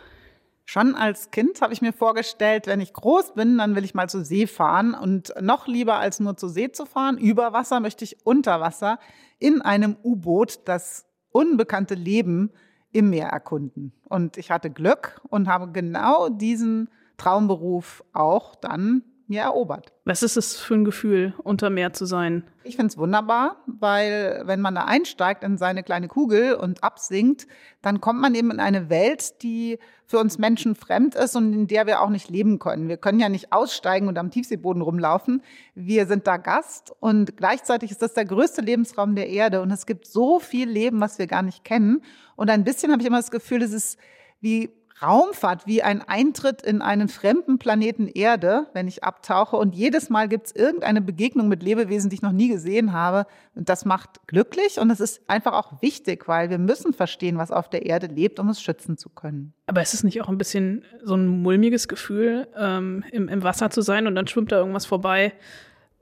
[0.64, 4.08] Schon als Kind habe ich mir vorgestellt, wenn ich groß bin, dann will ich mal
[4.08, 4.94] zur See fahren.
[4.94, 8.98] Und noch lieber als nur zur See zu fahren, über Wasser möchte ich unter Wasser
[9.38, 12.50] in einem U-Boot das unbekannte Leben
[12.92, 13.92] im Meer erkunden.
[14.08, 19.92] Und ich hatte Glück und habe genau diesen Traumberuf auch dann mir erobert.
[20.04, 22.44] Was ist es für ein Gefühl, unter Meer zu sein?
[22.64, 27.46] Ich finde es wunderbar, weil wenn man da einsteigt in seine kleine Kugel und absinkt,
[27.82, 31.66] dann kommt man eben in eine Welt, die für uns Menschen fremd ist und in
[31.66, 32.88] der wir auch nicht leben können.
[32.88, 35.42] Wir können ja nicht aussteigen und am Tiefseeboden rumlaufen.
[35.74, 39.86] Wir sind da Gast und gleichzeitig ist das der größte Lebensraum der Erde und es
[39.86, 42.02] gibt so viel Leben, was wir gar nicht kennen.
[42.36, 43.98] Und ein bisschen habe ich immer das Gefühl, es ist
[44.40, 44.70] wie
[45.02, 49.56] Raumfahrt wie ein Eintritt in einen fremden Planeten Erde, wenn ich abtauche.
[49.56, 53.26] Und jedes Mal gibt es irgendeine Begegnung mit Lebewesen, die ich noch nie gesehen habe.
[53.54, 57.50] Und das macht glücklich und es ist einfach auch wichtig, weil wir müssen verstehen, was
[57.50, 59.52] auf der Erde lebt, um es schützen zu können.
[59.66, 63.70] Aber ist es nicht auch ein bisschen so ein mulmiges Gefühl, ähm, im, im Wasser
[63.70, 65.32] zu sein und dann schwimmt da irgendwas vorbei,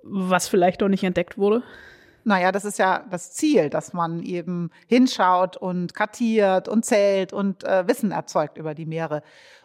[0.02, 1.62] was vielleicht noch nicht entdeckt wurde?
[2.24, 7.64] Naja, das ist ja das Ziel, dass man eben hinschaut und kartiert und zählt und
[7.64, 9.22] äh, Wissen erzeugt über die Meere.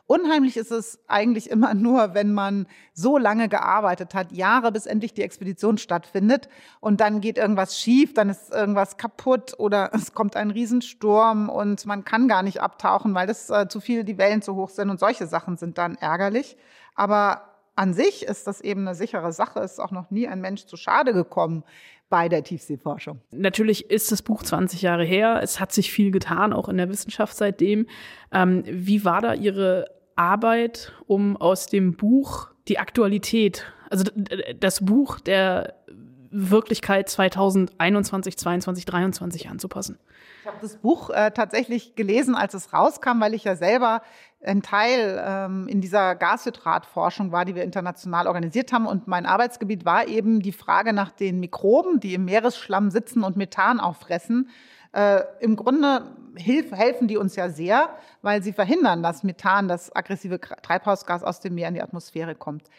[0.08, 5.14] Unheimlich ist es eigentlich immer nur, wenn man so lange gearbeitet hat, Jahre bis endlich
[5.14, 6.48] die Expedition stattfindet
[6.80, 11.86] und dann geht irgendwas schief, dann ist irgendwas kaputt oder es kommt ein Riesensturm und
[11.86, 14.90] man kann gar nicht abtauchen, weil das äh, zu viel, die Wellen zu hoch sind
[14.90, 16.56] und solche Sachen sind dann ärgerlich.
[16.94, 20.66] Aber an sich ist das eben eine sichere Sache, ist auch noch nie ein Mensch
[20.66, 21.64] zu Schade gekommen
[22.10, 23.22] bei der Tiefseeforschung.
[23.32, 25.40] Natürlich ist das Buch 20 Jahre her.
[25.42, 27.88] Es hat sich viel getan, auch in der Wissenschaft seitdem.
[28.32, 34.06] Ähm, wie war da Ihre Arbeit, um aus dem Buch die Aktualität, also
[34.60, 35.76] das Buch der
[36.32, 39.98] Wirklichkeit 2021, 22, 23 anzupassen?
[40.42, 44.02] Ich habe das Buch äh, tatsächlich gelesen, als es rauskam, weil ich ja selber
[44.46, 48.86] ein Teil ähm, in dieser Gashydratforschung war, die wir international organisiert haben.
[48.86, 53.38] Und mein Arbeitsgebiet war eben die Frage nach den Mikroben, die im Meeresschlamm sitzen und
[53.38, 54.50] Methan auffressen.
[54.94, 56.04] Äh, Im Grunde
[56.36, 57.90] hilf, helfen die uns ja sehr,
[58.22, 62.70] weil sie verhindern, dass Methan, das aggressive Treibhausgas aus dem Meer in die Atmosphäre kommt.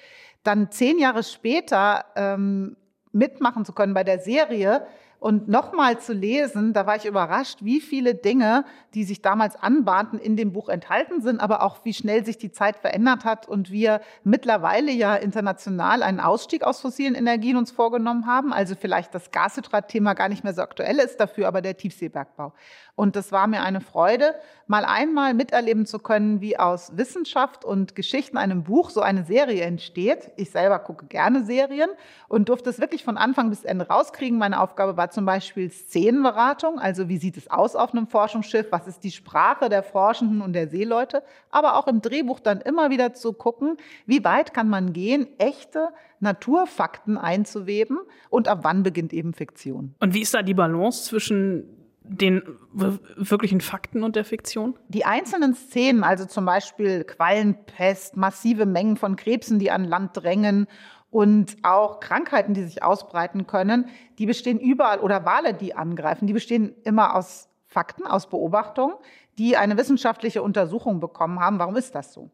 [0.42, 2.76] Dann zehn Jahre später ähm,
[3.12, 4.86] mitmachen zu können bei der Serie,
[5.18, 8.64] und nochmal zu lesen, da war ich überrascht, wie viele Dinge,
[8.94, 12.52] die sich damals anbahnten, in dem Buch enthalten sind, aber auch wie schnell sich die
[12.52, 18.26] Zeit verändert hat und wir mittlerweile ja international einen Ausstieg aus fossilen Energien uns vorgenommen
[18.26, 18.52] haben.
[18.52, 22.52] Also vielleicht das Gashydrat-Thema gar nicht mehr so aktuell ist, dafür aber der Tiefseebergbau.
[22.96, 24.34] Und das war mir eine Freude,
[24.66, 29.62] mal einmal miterleben zu können, wie aus Wissenschaft und Geschichten einem Buch so eine Serie
[29.64, 30.32] entsteht.
[30.36, 31.90] Ich selber gucke gerne Serien
[32.26, 34.38] und durfte es wirklich von Anfang bis Ende rauskriegen.
[34.38, 38.88] Meine Aufgabe war zum Beispiel Szenenberatung, also wie sieht es aus auf einem Forschungsschiff, was
[38.88, 43.12] ist die Sprache der Forschenden und der Seeleute, aber auch im Drehbuch dann immer wieder
[43.12, 43.76] zu gucken,
[44.06, 45.90] wie weit kann man gehen, echte
[46.20, 47.98] Naturfakten einzuweben
[48.30, 49.94] und ab wann beginnt eben Fiktion.
[50.00, 51.75] Und wie ist da die Balance zwischen
[52.08, 52.42] den
[52.74, 54.78] wirklichen Fakten und der Fiktion?
[54.88, 60.66] Die einzelnen Szenen, also zum Beispiel Quallenpest, massive Mengen von Krebsen, die an Land drängen
[61.10, 63.88] und auch Krankheiten, die sich ausbreiten können,
[64.18, 68.94] die bestehen überall oder Wale, die angreifen, die bestehen immer aus Fakten, aus Beobachtungen,
[69.38, 71.58] die eine wissenschaftliche Untersuchung bekommen haben.
[71.58, 72.30] Warum ist das so?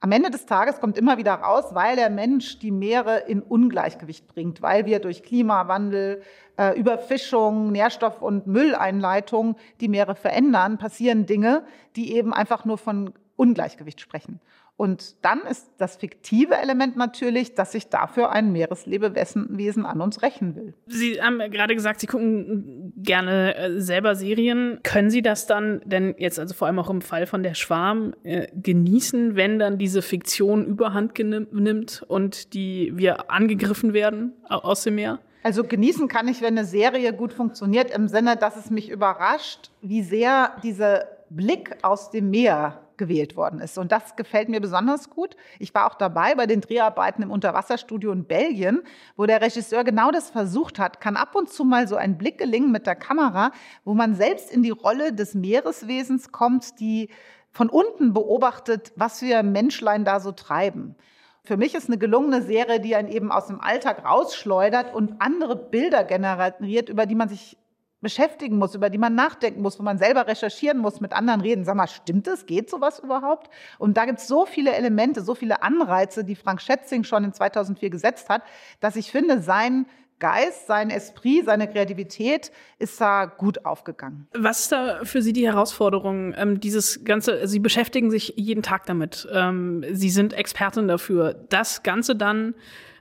[0.00, 4.28] Am Ende des Tages kommt immer wieder raus, weil der Mensch die Meere in Ungleichgewicht
[4.28, 6.22] bringt, weil wir durch Klimawandel,
[6.56, 11.64] äh, Überfischung, Nährstoff- und Mülleinleitung die Meere verändern, passieren Dinge,
[11.96, 14.40] die eben einfach nur von Ungleichgewicht sprechen.
[14.78, 20.54] Und dann ist das fiktive Element natürlich, dass sich dafür ein Meereslebewesen an uns rächen
[20.54, 20.72] will.
[20.86, 24.78] Sie haben gerade gesagt, Sie gucken gerne äh, selber Serien.
[24.84, 28.14] Können Sie das dann denn jetzt, also vor allem auch im Fall von der Schwarm,
[28.22, 34.94] äh, genießen, wenn dann diese Fiktion überhand nimmt und die wir angegriffen werden aus dem
[34.94, 35.18] Meer?
[35.42, 39.72] Also genießen kann ich, wenn eine Serie gut funktioniert, im Sinne, dass es mich überrascht,
[39.82, 43.78] wie sehr diese Blick aus dem Meer gewählt worden ist.
[43.78, 45.36] Und das gefällt mir besonders gut.
[45.58, 48.82] Ich war auch dabei bei den Dreharbeiten im Unterwasserstudio in Belgien,
[49.16, 51.00] wo der Regisseur genau das versucht hat.
[51.00, 53.52] Kann ab und zu mal so ein Blick gelingen mit der Kamera,
[53.84, 57.08] wo man selbst in die Rolle des Meereswesens kommt, die
[57.50, 60.96] von unten beobachtet, was wir Menschlein da so treiben.
[61.44, 65.56] Für mich ist eine gelungene Serie, die einen eben aus dem Alltag rausschleudert und andere
[65.56, 67.56] Bilder generiert, über die man sich
[68.00, 71.64] beschäftigen muss, über die man nachdenken muss, wo man selber recherchieren muss, mit anderen reden.
[71.64, 72.46] Sag mal, stimmt das?
[72.46, 73.50] Geht sowas überhaupt?
[73.78, 77.32] Und da gibt es so viele Elemente, so viele Anreize, die Frank Schätzing schon in
[77.32, 78.42] 2004 gesetzt hat,
[78.80, 79.86] dass ich finde, sein
[80.20, 84.26] Geist, sein Esprit, seine Kreativität ist da gut aufgegangen.
[84.34, 86.34] Was ist da für Sie die Herausforderung?
[86.36, 89.28] Ähm, dieses Ganze, Sie beschäftigen sich jeden Tag damit.
[89.32, 91.34] Ähm, Sie sind Expertin dafür.
[91.48, 92.54] Das Ganze dann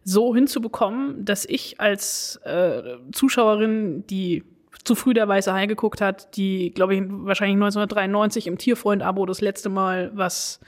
[0.04, 4.43] so hinzubekommen, dass ich als äh, Zuschauerin, die
[4.88, 9.41] zu früh der Weiße Hai geguckt hat, die, glaube ich, wahrscheinlich 1993 im Tierfreund-Abo das
[9.41, 10.59] letzte Mal was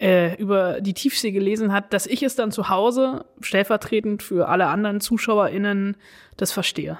[0.00, 4.68] äh, über die Tiefsee gelesen hat, dass ich es dann zu Hause stellvertretend für alle
[4.68, 5.96] anderen ZuschauerInnen
[6.36, 6.98] das verstehe.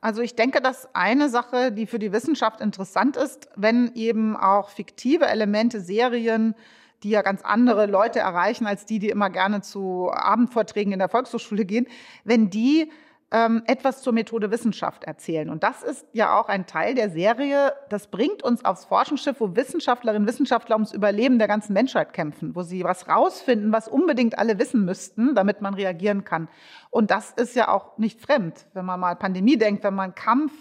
[0.00, 4.70] Also ich denke, dass eine Sache, die für die Wissenschaft interessant ist, wenn eben auch
[4.70, 6.54] fiktive Elemente, Serien,
[7.02, 11.08] die ja ganz andere Leute erreichen als die, die immer gerne zu Abendvorträgen in der
[11.08, 11.86] Volkshochschule gehen,
[12.24, 12.90] wenn die
[13.32, 15.50] ähm, etwas zur Methode Wissenschaft erzählen.
[15.50, 17.72] Und das ist ja auch ein Teil der Serie.
[17.88, 22.56] Das bringt uns aufs Forschungsschiff, wo Wissenschaftlerinnen und Wissenschaftler ums Überleben der ganzen Menschheit kämpfen,
[22.56, 26.48] wo sie was rausfinden, was unbedingt alle wissen müssten, damit man reagieren kann.
[26.90, 30.52] Und das ist ja auch nicht fremd, wenn man mal Pandemie denkt, wenn man Kampf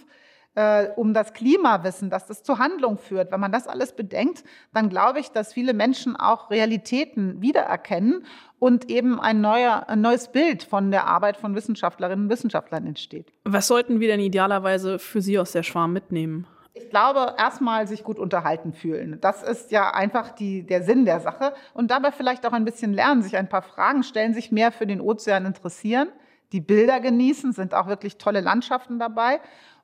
[0.55, 3.32] äh, um das Klima wissen, dass das zur Handlung führt.
[3.32, 4.43] Wenn man das alles bedenkt,
[4.74, 8.26] dann glaube ich, dass viele Menschen auch Realitäten wiedererkennen
[8.60, 13.32] und eben ein, neuer, ein neues Bild von der Arbeit von Wissenschaftlerinnen und Wissenschaftlern entsteht.
[13.45, 16.45] Was sollten wir denn idealerweise für Sie aus der Schwarm mitnehmen?
[16.74, 19.18] Ich glaube, erstmal sich gut unterhalten fühlen.
[19.22, 21.53] Das ist ja einfach die, der Sinn der Sache.
[21.74, 24.88] Und dabei vielleicht auch ein bisschen lernen, sich ein paar Fragen stellen, sich mehr für
[24.88, 26.10] den Ozean interessieren,
[26.51, 29.39] die Bilder genießen, sind auch wirklich tolle Landschaften dabei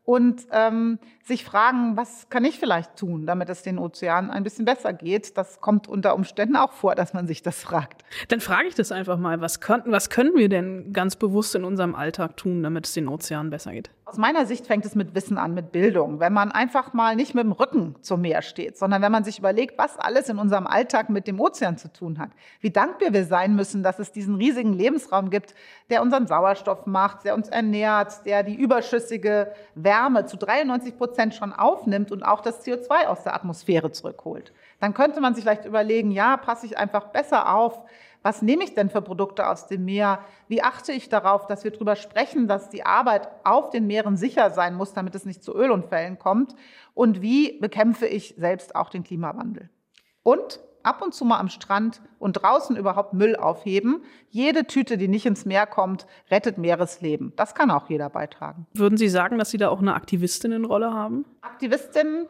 [0.06, 4.66] und ähm, sich fragen, was kann ich vielleicht tun, damit es den Ozeanen ein bisschen
[4.66, 5.38] besser geht.
[5.38, 8.04] Das kommt unter Umständen auch vor, dass man sich das fragt.
[8.28, 11.64] Dann frage ich das einfach mal, was, könnten, was können wir denn ganz bewusst in
[11.64, 13.90] unserem Alltag tun, damit es den Ozeanen besser geht?
[14.08, 16.20] Aus meiner Sicht fängt es mit Wissen an, mit Bildung.
[16.20, 19.40] Wenn man einfach mal nicht mit dem Rücken zum Meer steht, sondern wenn man sich
[19.40, 22.30] überlegt, was alles in unserem Alltag mit dem Ozean zu tun hat,
[22.62, 25.56] wie dankbar wir sein müssen, dass es diesen riesigen Lebensraum gibt,
[25.90, 31.52] der unseren Sauerstoff macht, der uns ernährt, der die überschüssige Wärme zu 93 Prozent schon
[31.52, 34.54] aufnimmt und auch das CO2 aus der Atmosphäre zurückholt.
[34.80, 37.82] Dann könnte man sich vielleicht überlegen, ja, passe ich einfach besser auf,
[38.26, 40.18] was nehme ich denn für Produkte aus dem Meer?
[40.48, 44.50] Wie achte ich darauf, dass wir darüber sprechen, dass die Arbeit auf den Meeren sicher
[44.50, 46.56] sein muss, damit es nicht zu Ölunfällen kommt?
[46.96, 49.70] Und wie bekämpfe ich selbst auch den Klimawandel?
[50.24, 54.02] Und ab und zu mal am Strand und draußen überhaupt Müll aufheben.
[54.32, 57.32] Jede Tüte, die nicht ins Meer kommt, rettet Meeresleben.
[57.36, 58.66] Das kann auch jeder beitragen.
[58.74, 61.26] Würden Sie sagen, dass Sie da auch eine Aktivistinnenrolle haben?
[61.42, 62.26] Aktivistinnen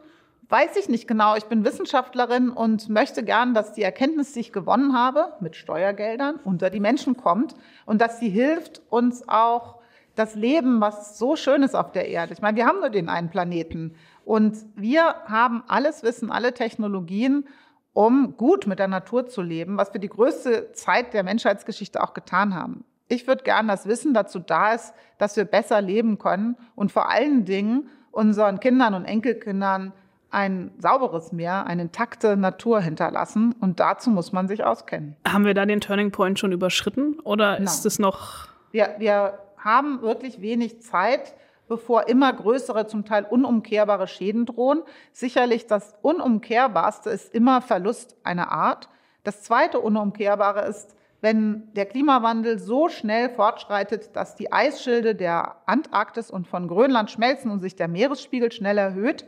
[0.48, 1.34] Weiß ich nicht genau.
[1.34, 6.36] Ich bin Wissenschaftlerin und möchte gern, dass die Erkenntnis, die ich gewonnen habe, mit Steuergeldern
[6.44, 9.80] unter die Menschen kommt und dass sie hilft, uns auch
[10.14, 12.32] das Leben, was so schön ist auf der Erde.
[12.32, 17.48] Ich meine, wir haben nur den einen Planeten und wir haben alles Wissen, alle Technologien,
[17.92, 22.14] um gut mit der Natur zu leben, was wir die größte Zeit der Menschheitsgeschichte auch
[22.14, 22.84] getan haben.
[23.08, 27.10] Ich würde gern, dass Wissen dazu da ist, dass wir besser leben können und vor
[27.10, 29.92] allen Dingen unseren Kindern und Enkelkindern
[30.30, 33.54] ein sauberes Meer, eine intakte Natur hinterlassen.
[33.60, 35.16] Und dazu muss man sich auskennen.
[35.26, 37.86] Haben wir da den Turning Point schon überschritten oder ist Nein.
[37.86, 38.48] es noch?
[38.72, 41.34] Wir, wir haben wirklich wenig Zeit,
[41.68, 44.82] bevor immer größere, zum Teil unumkehrbare Schäden drohen.
[45.12, 48.88] Sicherlich das Unumkehrbarste ist immer Verlust einer Art.
[49.24, 56.30] Das zweite Unumkehrbare ist, wenn der Klimawandel so schnell fortschreitet, dass die Eisschilde der Antarktis
[56.30, 59.24] und von Grönland schmelzen und sich der Meeresspiegel schnell erhöht,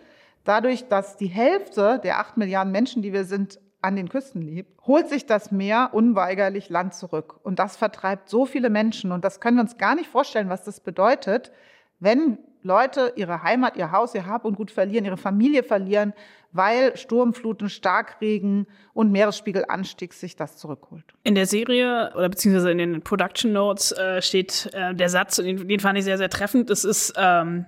[0.49, 4.81] Dadurch, dass die Hälfte der acht Milliarden Menschen, die wir sind, an den Küsten lebt,
[4.87, 7.39] holt sich das Meer unweigerlich Land zurück.
[7.43, 9.13] Und das vertreibt so viele Menschen.
[9.13, 11.53] Und das können wir uns gar nicht vorstellen, was das bedeutet,
[12.01, 16.15] wenn Leute ihre Heimat, ihr Haus, ihr Hab und Gut verlieren, ihre Familie verlieren,
[16.51, 21.05] weil Sturmfluten, Starkregen und Meeresspiegelanstieg sich das zurückholt.
[21.25, 25.69] In der Serie oder beziehungsweise in den Production Notes äh, steht äh, der Satz, den,
[25.69, 26.71] den, fand ich sehr, sehr treffend.
[26.71, 27.67] Das ist ähm,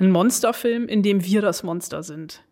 [0.00, 2.42] ein Monsterfilm, in dem wir das Monster sind.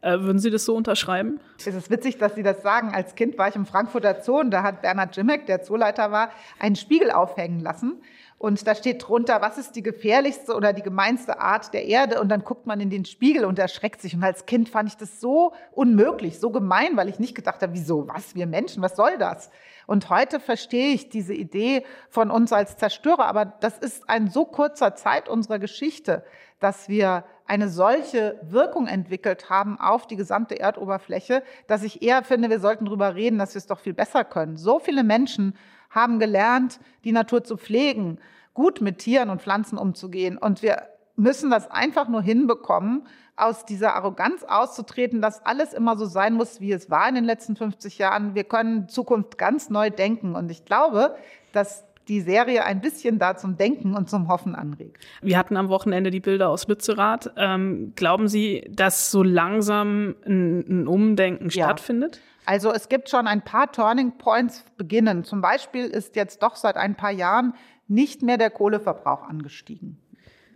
[0.00, 1.40] Äh, würden Sie das so unterschreiben?
[1.58, 2.92] Es ist witzig, dass Sie das sagen.
[2.94, 6.30] Als Kind war ich im Frankfurter Zoo und da hat Bernhard Jimmeck, der Zooleiter war,
[6.58, 8.00] einen Spiegel aufhängen lassen.
[8.38, 12.20] Und da steht drunter, was ist die gefährlichste oder die gemeinste Art der Erde?
[12.20, 14.14] Und dann guckt man in den Spiegel und erschreckt sich.
[14.14, 17.74] Und als Kind fand ich das so unmöglich, so gemein, weil ich nicht gedacht habe,
[17.74, 19.50] wieso, was, wir Menschen, was soll das?
[19.88, 23.24] Und heute verstehe ich diese Idee von uns als Zerstörer.
[23.24, 26.22] Aber das ist ein so kurzer Zeit unserer Geschichte,
[26.60, 32.50] dass wir eine solche Wirkung entwickelt haben auf die gesamte Erdoberfläche, dass ich eher finde,
[32.50, 34.58] wir sollten darüber reden, dass wir es doch viel besser können.
[34.58, 35.56] So viele Menschen
[35.88, 38.18] haben gelernt, die Natur zu pflegen,
[38.52, 40.36] gut mit Tieren und Pflanzen umzugehen.
[40.36, 40.82] Und wir
[41.18, 43.06] müssen das einfach nur hinbekommen,
[43.36, 47.24] aus dieser Arroganz auszutreten, dass alles immer so sein muss, wie es war in den
[47.24, 48.34] letzten 50 Jahren.
[48.34, 50.34] Wir können Zukunft ganz neu denken.
[50.34, 51.16] Und ich glaube,
[51.52, 55.04] dass die Serie ein bisschen da zum Denken und zum Hoffen anregt.
[55.20, 57.32] Wir hatten am Wochenende die Bilder aus Lützerath.
[57.36, 61.66] Ähm, glauben Sie, dass so langsam ein, ein Umdenken ja.
[61.66, 62.20] stattfindet?
[62.46, 65.22] Also es gibt schon ein paar Turning Points beginnen.
[65.22, 67.52] Zum Beispiel ist jetzt doch seit ein paar Jahren
[67.88, 69.98] nicht mehr der Kohleverbrauch angestiegen.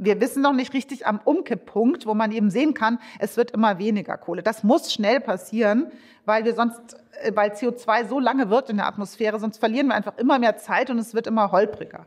[0.04, 3.78] Wir wissen noch nicht richtig am Umkipppunkt, wo man eben sehen kann, es wird immer
[3.78, 4.42] weniger Kohle.
[4.42, 5.92] Das muss schnell passieren,
[6.24, 9.94] weil wir sonst, äh, weil CO2 so lange wird in der Atmosphäre, sonst verlieren wir
[9.94, 12.06] einfach immer mehr Zeit und es wird immer holpriger.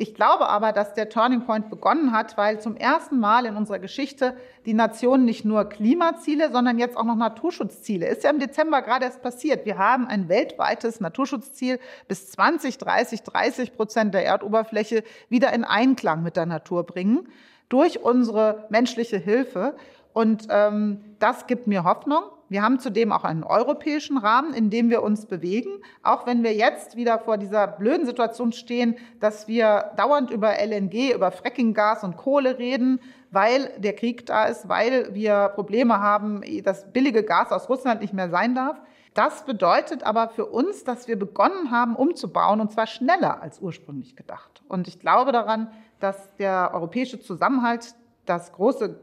[0.00, 3.80] Ich glaube aber, dass der Turning Point begonnen hat, weil zum ersten Mal in unserer
[3.80, 8.06] Geschichte die Nationen nicht nur Klimaziele, sondern jetzt auch noch Naturschutzziele.
[8.06, 9.66] Ist ja im Dezember gerade erst passiert.
[9.66, 16.36] Wir haben ein weltweites Naturschutzziel bis 2030, 30 Prozent der Erdoberfläche wieder in Einklang mit
[16.36, 17.26] der Natur bringen
[17.68, 19.74] durch unsere menschliche Hilfe.
[20.12, 22.22] Und ähm, das gibt mir Hoffnung.
[22.48, 25.70] Wir haben zudem auch einen europäischen Rahmen, in dem wir uns bewegen,
[26.02, 31.14] auch wenn wir jetzt wieder vor dieser blöden Situation stehen, dass wir dauernd über LNG,
[31.14, 36.90] über Frackinggas und Kohle reden, weil der Krieg da ist, weil wir Probleme haben, dass
[36.90, 38.80] billige Gas aus Russland nicht mehr sein darf.
[39.12, 44.16] Das bedeutet aber für uns, dass wir begonnen haben, umzubauen, und zwar schneller als ursprünglich
[44.16, 44.62] gedacht.
[44.68, 45.70] Und ich glaube daran,
[46.00, 47.94] dass der europäische Zusammenhalt,
[48.26, 49.00] das große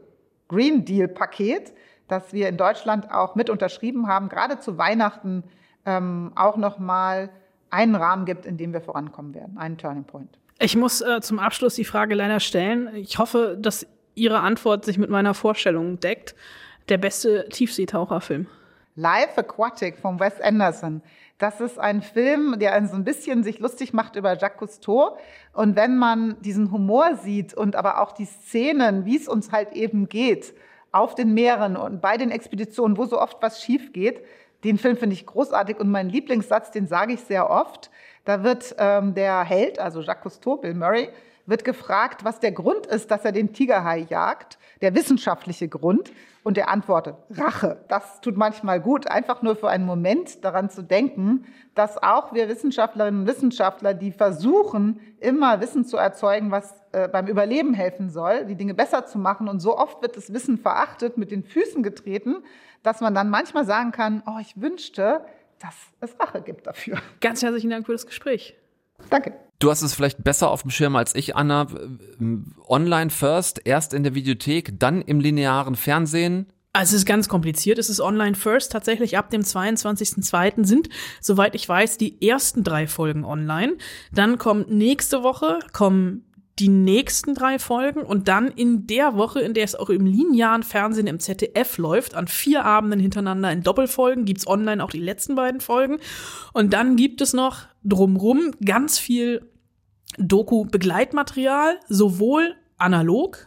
[0.48, 1.74] Green Deal-Paket,
[2.08, 5.44] das wir in Deutschland auch mit unterschrieben haben, gerade zu Weihnachten
[5.84, 7.30] ähm, auch nochmal
[7.70, 10.38] einen Rahmen gibt, in dem wir vorankommen werden, einen Turning Point.
[10.58, 12.94] Ich muss äh, zum Abschluss die Frage leider stellen.
[12.94, 16.34] Ich hoffe, dass Ihre Antwort sich mit meiner Vorstellung deckt.
[16.88, 18.46] Der beste Tiefseetaucherfilm.
[18.94, 21.02] Life Aquatic von Wes Anderson.
[21.36, 25.18] Das ist ein Film, der so ein bisschen sich lustig macht über Jacques Cousteau.
[25.52, 29.72] Und wenn man diesen Humor sieht und aber auch die Szenen, wie es uns halt
[29.72, 30.54] eben geht,
[30.96, 34.24] auf den Meeren und bei den Expeditionen, wo so oft was schief geht.
[34.64, 37.90] Den Film finde ich großartig und mein Lieblingssatz, den sage ich sehr oft.
[38.24, 41.08] Da wird ähm, der Held, also Jacques Cousteau, Bill Murray,
[41.46, 46.12] wird gefragt, was der Grund ist, dass er den Tigerhai jagt, der wissenschaftliche Grund.
[46.42, 47.84] Und er antwortet, Rache.
[47.88, 51.44] Das tut manchmal gut, einfach nur für einen Moment daran zu denken,
[51.74, 57.26] dass auch wir Wissenschaftlerinnen und Wissenschaftler, die versuchen, immer Wissen zu erzeugen, was äh, beim
[57.26, 59.48] Überleben helfen soll, die Dinge besser zu machen.
[59.48, 62.36] Und so oft wird das Wissen verachtet, mit den Füßen getreten,
[62.84, 65.22] dass man dann manchmal sagen kann, oh, ich wünschte,
[65.58, 66.98] dass es Rache gibt dafür.
[67.20, 68.56] Ganz herzlichen Dank für das Gespräch.
[69.10, 69.32] Danke.
[69.58, 71.66] Du hast es vielleicht besser auf dem Schirm als ich, Anna.
[72.68, 76.46] Online first, erst in der Videothek, dann im linearen Fernsehen.
[76.72, 77.78] Also es ist ganz kompliziert.
[77.78, 78.70] Es ist online first.
[78.70, 80.66] Tatsächlich ab dem 22.02.
[80.66, 80.90] sind,
[81.22, 83.78] soweit ich weiß, die ersten drei Folgen online.
[84.12, 86.26] Dann kommt nächste Woche, kommen
[86.58, 90.62] die nächsten drei Folgen und dann in der Woche, in der es auch im linearen
[90.62, 95.34] Fernsehen im ZDF läuft, an vier Abenden hintereinander in Doppelfolgen, gibt's online auch die letzten
[95.34, 95.98] beiden Folgen.
[96.54, 99.50] Und dann gibt es noch drumrum ganz viel
[100.18, 103.46] Doku-Begleitmaterial, sowohl analog,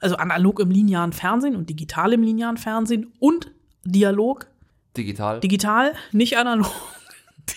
[0.00, 3.52] also analog im linearen Fernsehen und digital im linearen Fernsehen und
[3.84, 4.48] Dialog.
[4.96, 5.40] Digital.
[5.40, 6.72] Digital, nicht analog.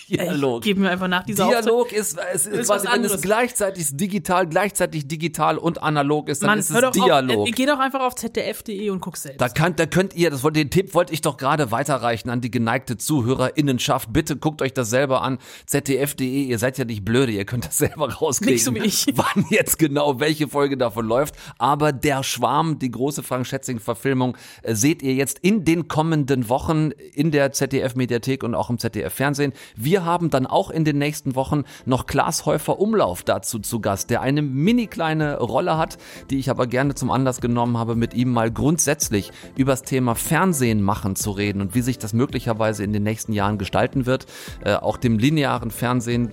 [0.08, 0.62] Dialog.
[0.62, 4.46] Geben wir einfach nach dieser Dialog ist, es ist, ist quasi, wenn es gleichzeitig digital,
[4.46, 7.38] gleichzeitig digital und analog ist, dann Man, ist es Dialog.
[7.38, 9.40] Auf, äh, geh doch einfach auf zdf.de und guck selbst.
[9.40, 12.50] Da, kann, da könnt ihr, das, den Tipp wollte ich doch gerade weiterreichen an die
[12.50, 14.12] geneigte Zuhörerinnenschaft.
[14.12, 15.38] Bitte guckt euch das selber an.
[15.66, 18.54] zdf.de, ihr seid ja nicht blöde, ihr könnt das selber rauskriegen.
[18.54, 19.06] Nicht so wie ich.
[19.14, 21.34] Wann jetzt genau welche Folge davon läuft.
[21.58, 26.90] Aber der Schwarm, die große Frank Schätzing-Verfilmung, äh, seht ihr jetzt in den kommenden Wochen
[27.14, 29.52] in der ZDF-Mediathek und auch im ZDF-Fernsehen.
[29.80, 34.10] Wir haben dann auch in den nächsten Wochen noch Klaas Häufer Umlauf dazu zu Gast,
[34.10, 35.98] der eine mini kleine Rolle hat,
[36.30, 40.16] die ich aber gerne zum Anlass genommen habe, mit ihm mal grundsätzlich über das Thema
[40.16, 44.26] Fernsehen machen zu reden und wie sich das möglicherweise in den nächsten Jahren gestalten wird.
[44.64, 46.32] Äh, auch dem linearen Fernsehen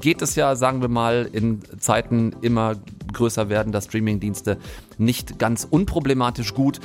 [0.00, 2.76] geht es ja, sagen wir mal, in Zeiten immer
[3.12, 4.58] größer werden, dass Streamingdienste
[4.98, 6.80] nicht ganz unproblematisch gut.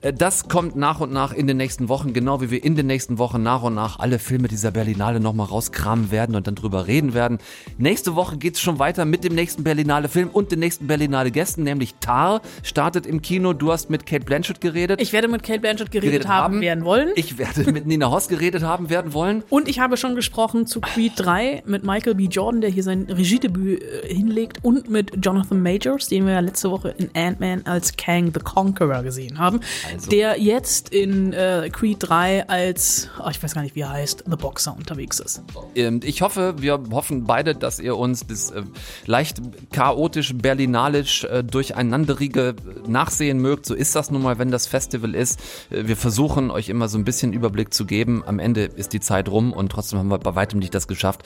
[0.00, 2.86] Äh, Das kommt nach und nach in den nächsten Wochen, genau wie wir in den
[2.86, 6.86] nächsten Wochen nach und nach alle Filme dieser Berlinale nochmal rauskramen werden und dann drüber
[6.86, 7.38] reden werden.
[7.78, 11.62] Nächste Woche geht's schon weiter mit dem nächsten Berlinale Film und den nächsten Berlinale Gästen,
[11.64, 13.52] nämlich Tar startet im Kino.
[13.52, 15.00] Du hast mit Kate Blanchett geredet.
[15.00, 17.10] Ich werde mit Kate Blanchett geredet, haben, werden wollen.
[17.16, 19.42] Ich werde mit Nina Hoss geredet haben werden wollen.
[19.50, 22.24] Und ich habe schon gesprochen zu Creed 3 mit Michael B.
[22.24, 26.70] Jordan, der hier sein Regiedebüt äh, hinlegt, und mit Jonathan Majors, den wir ja letzte
[26.70, 29.60] Woche in Ant-Man als Kang the Conqueror gesehen haben,
[29.92, 30.10] Also.
[30.10, 34.24] der jetzt in äh, Creed 3 als, oh, ich weiß gar nicht, wie er heißt,
[34.28, 35.42] The Boxer unterwegs ist.
[35.74, 38.62] Ähm, Ich hoffe, wir hoffen beide, dass ihr uns das äh,
[39.06, 39.40] leicht
[39.72, 42.54] chaotisch, berlinalisch, äh, durcheinanderige
[42.86, 43.64] nachsehen mögt.
[43.66, 45.40] So ist das nun mal, wenn das Festival ist.
[45.70, 48.22] Äh, Wir versuchen euch immer so ein bisschen Überblick zu geben.
[48.26, 51.22] Am Ende ist die Zeit rum und trotzdem haben wir bei weitem nicht das geschafft,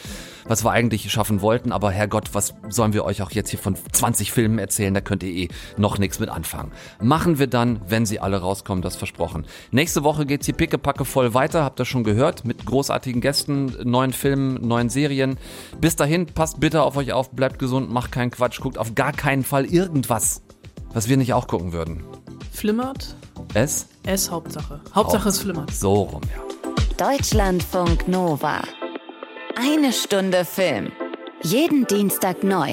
[0.47, 1.73] was wir eigentlich schaffen wollten.
[1.73, 4.95] Aber Herrgott, was sollen wir euch auch jetzt hier von 20 Filmen erzählen?
[4.95, 6.73] Da könnt ihr eh noch nichts mit anfangen.
[7.01, 9.47] Machen wir dann, wenn sie alle rauskommen, das versprochen.
[9.71, 14.13] Nächste Woche geht's hier pickepacke voll weiter, habt ihr schon gehört, mit großartigen Gästen, neuen
[14.13, 15.39] Filmen, neuen Serien.
[15.81, 19.13] Bis dahin, passt bitte auf euch auf, bleibt gesund, macht keinen Quatsch, guckt auf gar
[19.13, 20.43] keinen Fall irgendwas,
[20.93, 22.05] was wir nicht auch gucken würden.
[22.53, 23.17] Flimmert?
[23.55, 23.89] Es?
[24.05, 24.81] Es Hauptsache.
[24.95, 25.71] Hauptsache es flimmert.
[25.73, 26.47] So rum, ja.
[26.97, 28.63] Deutschlandfunk Nova.
[29.55, 30.93] Eine Stunde Film.
[31.43, 32.73] Jeden Dienstag neu.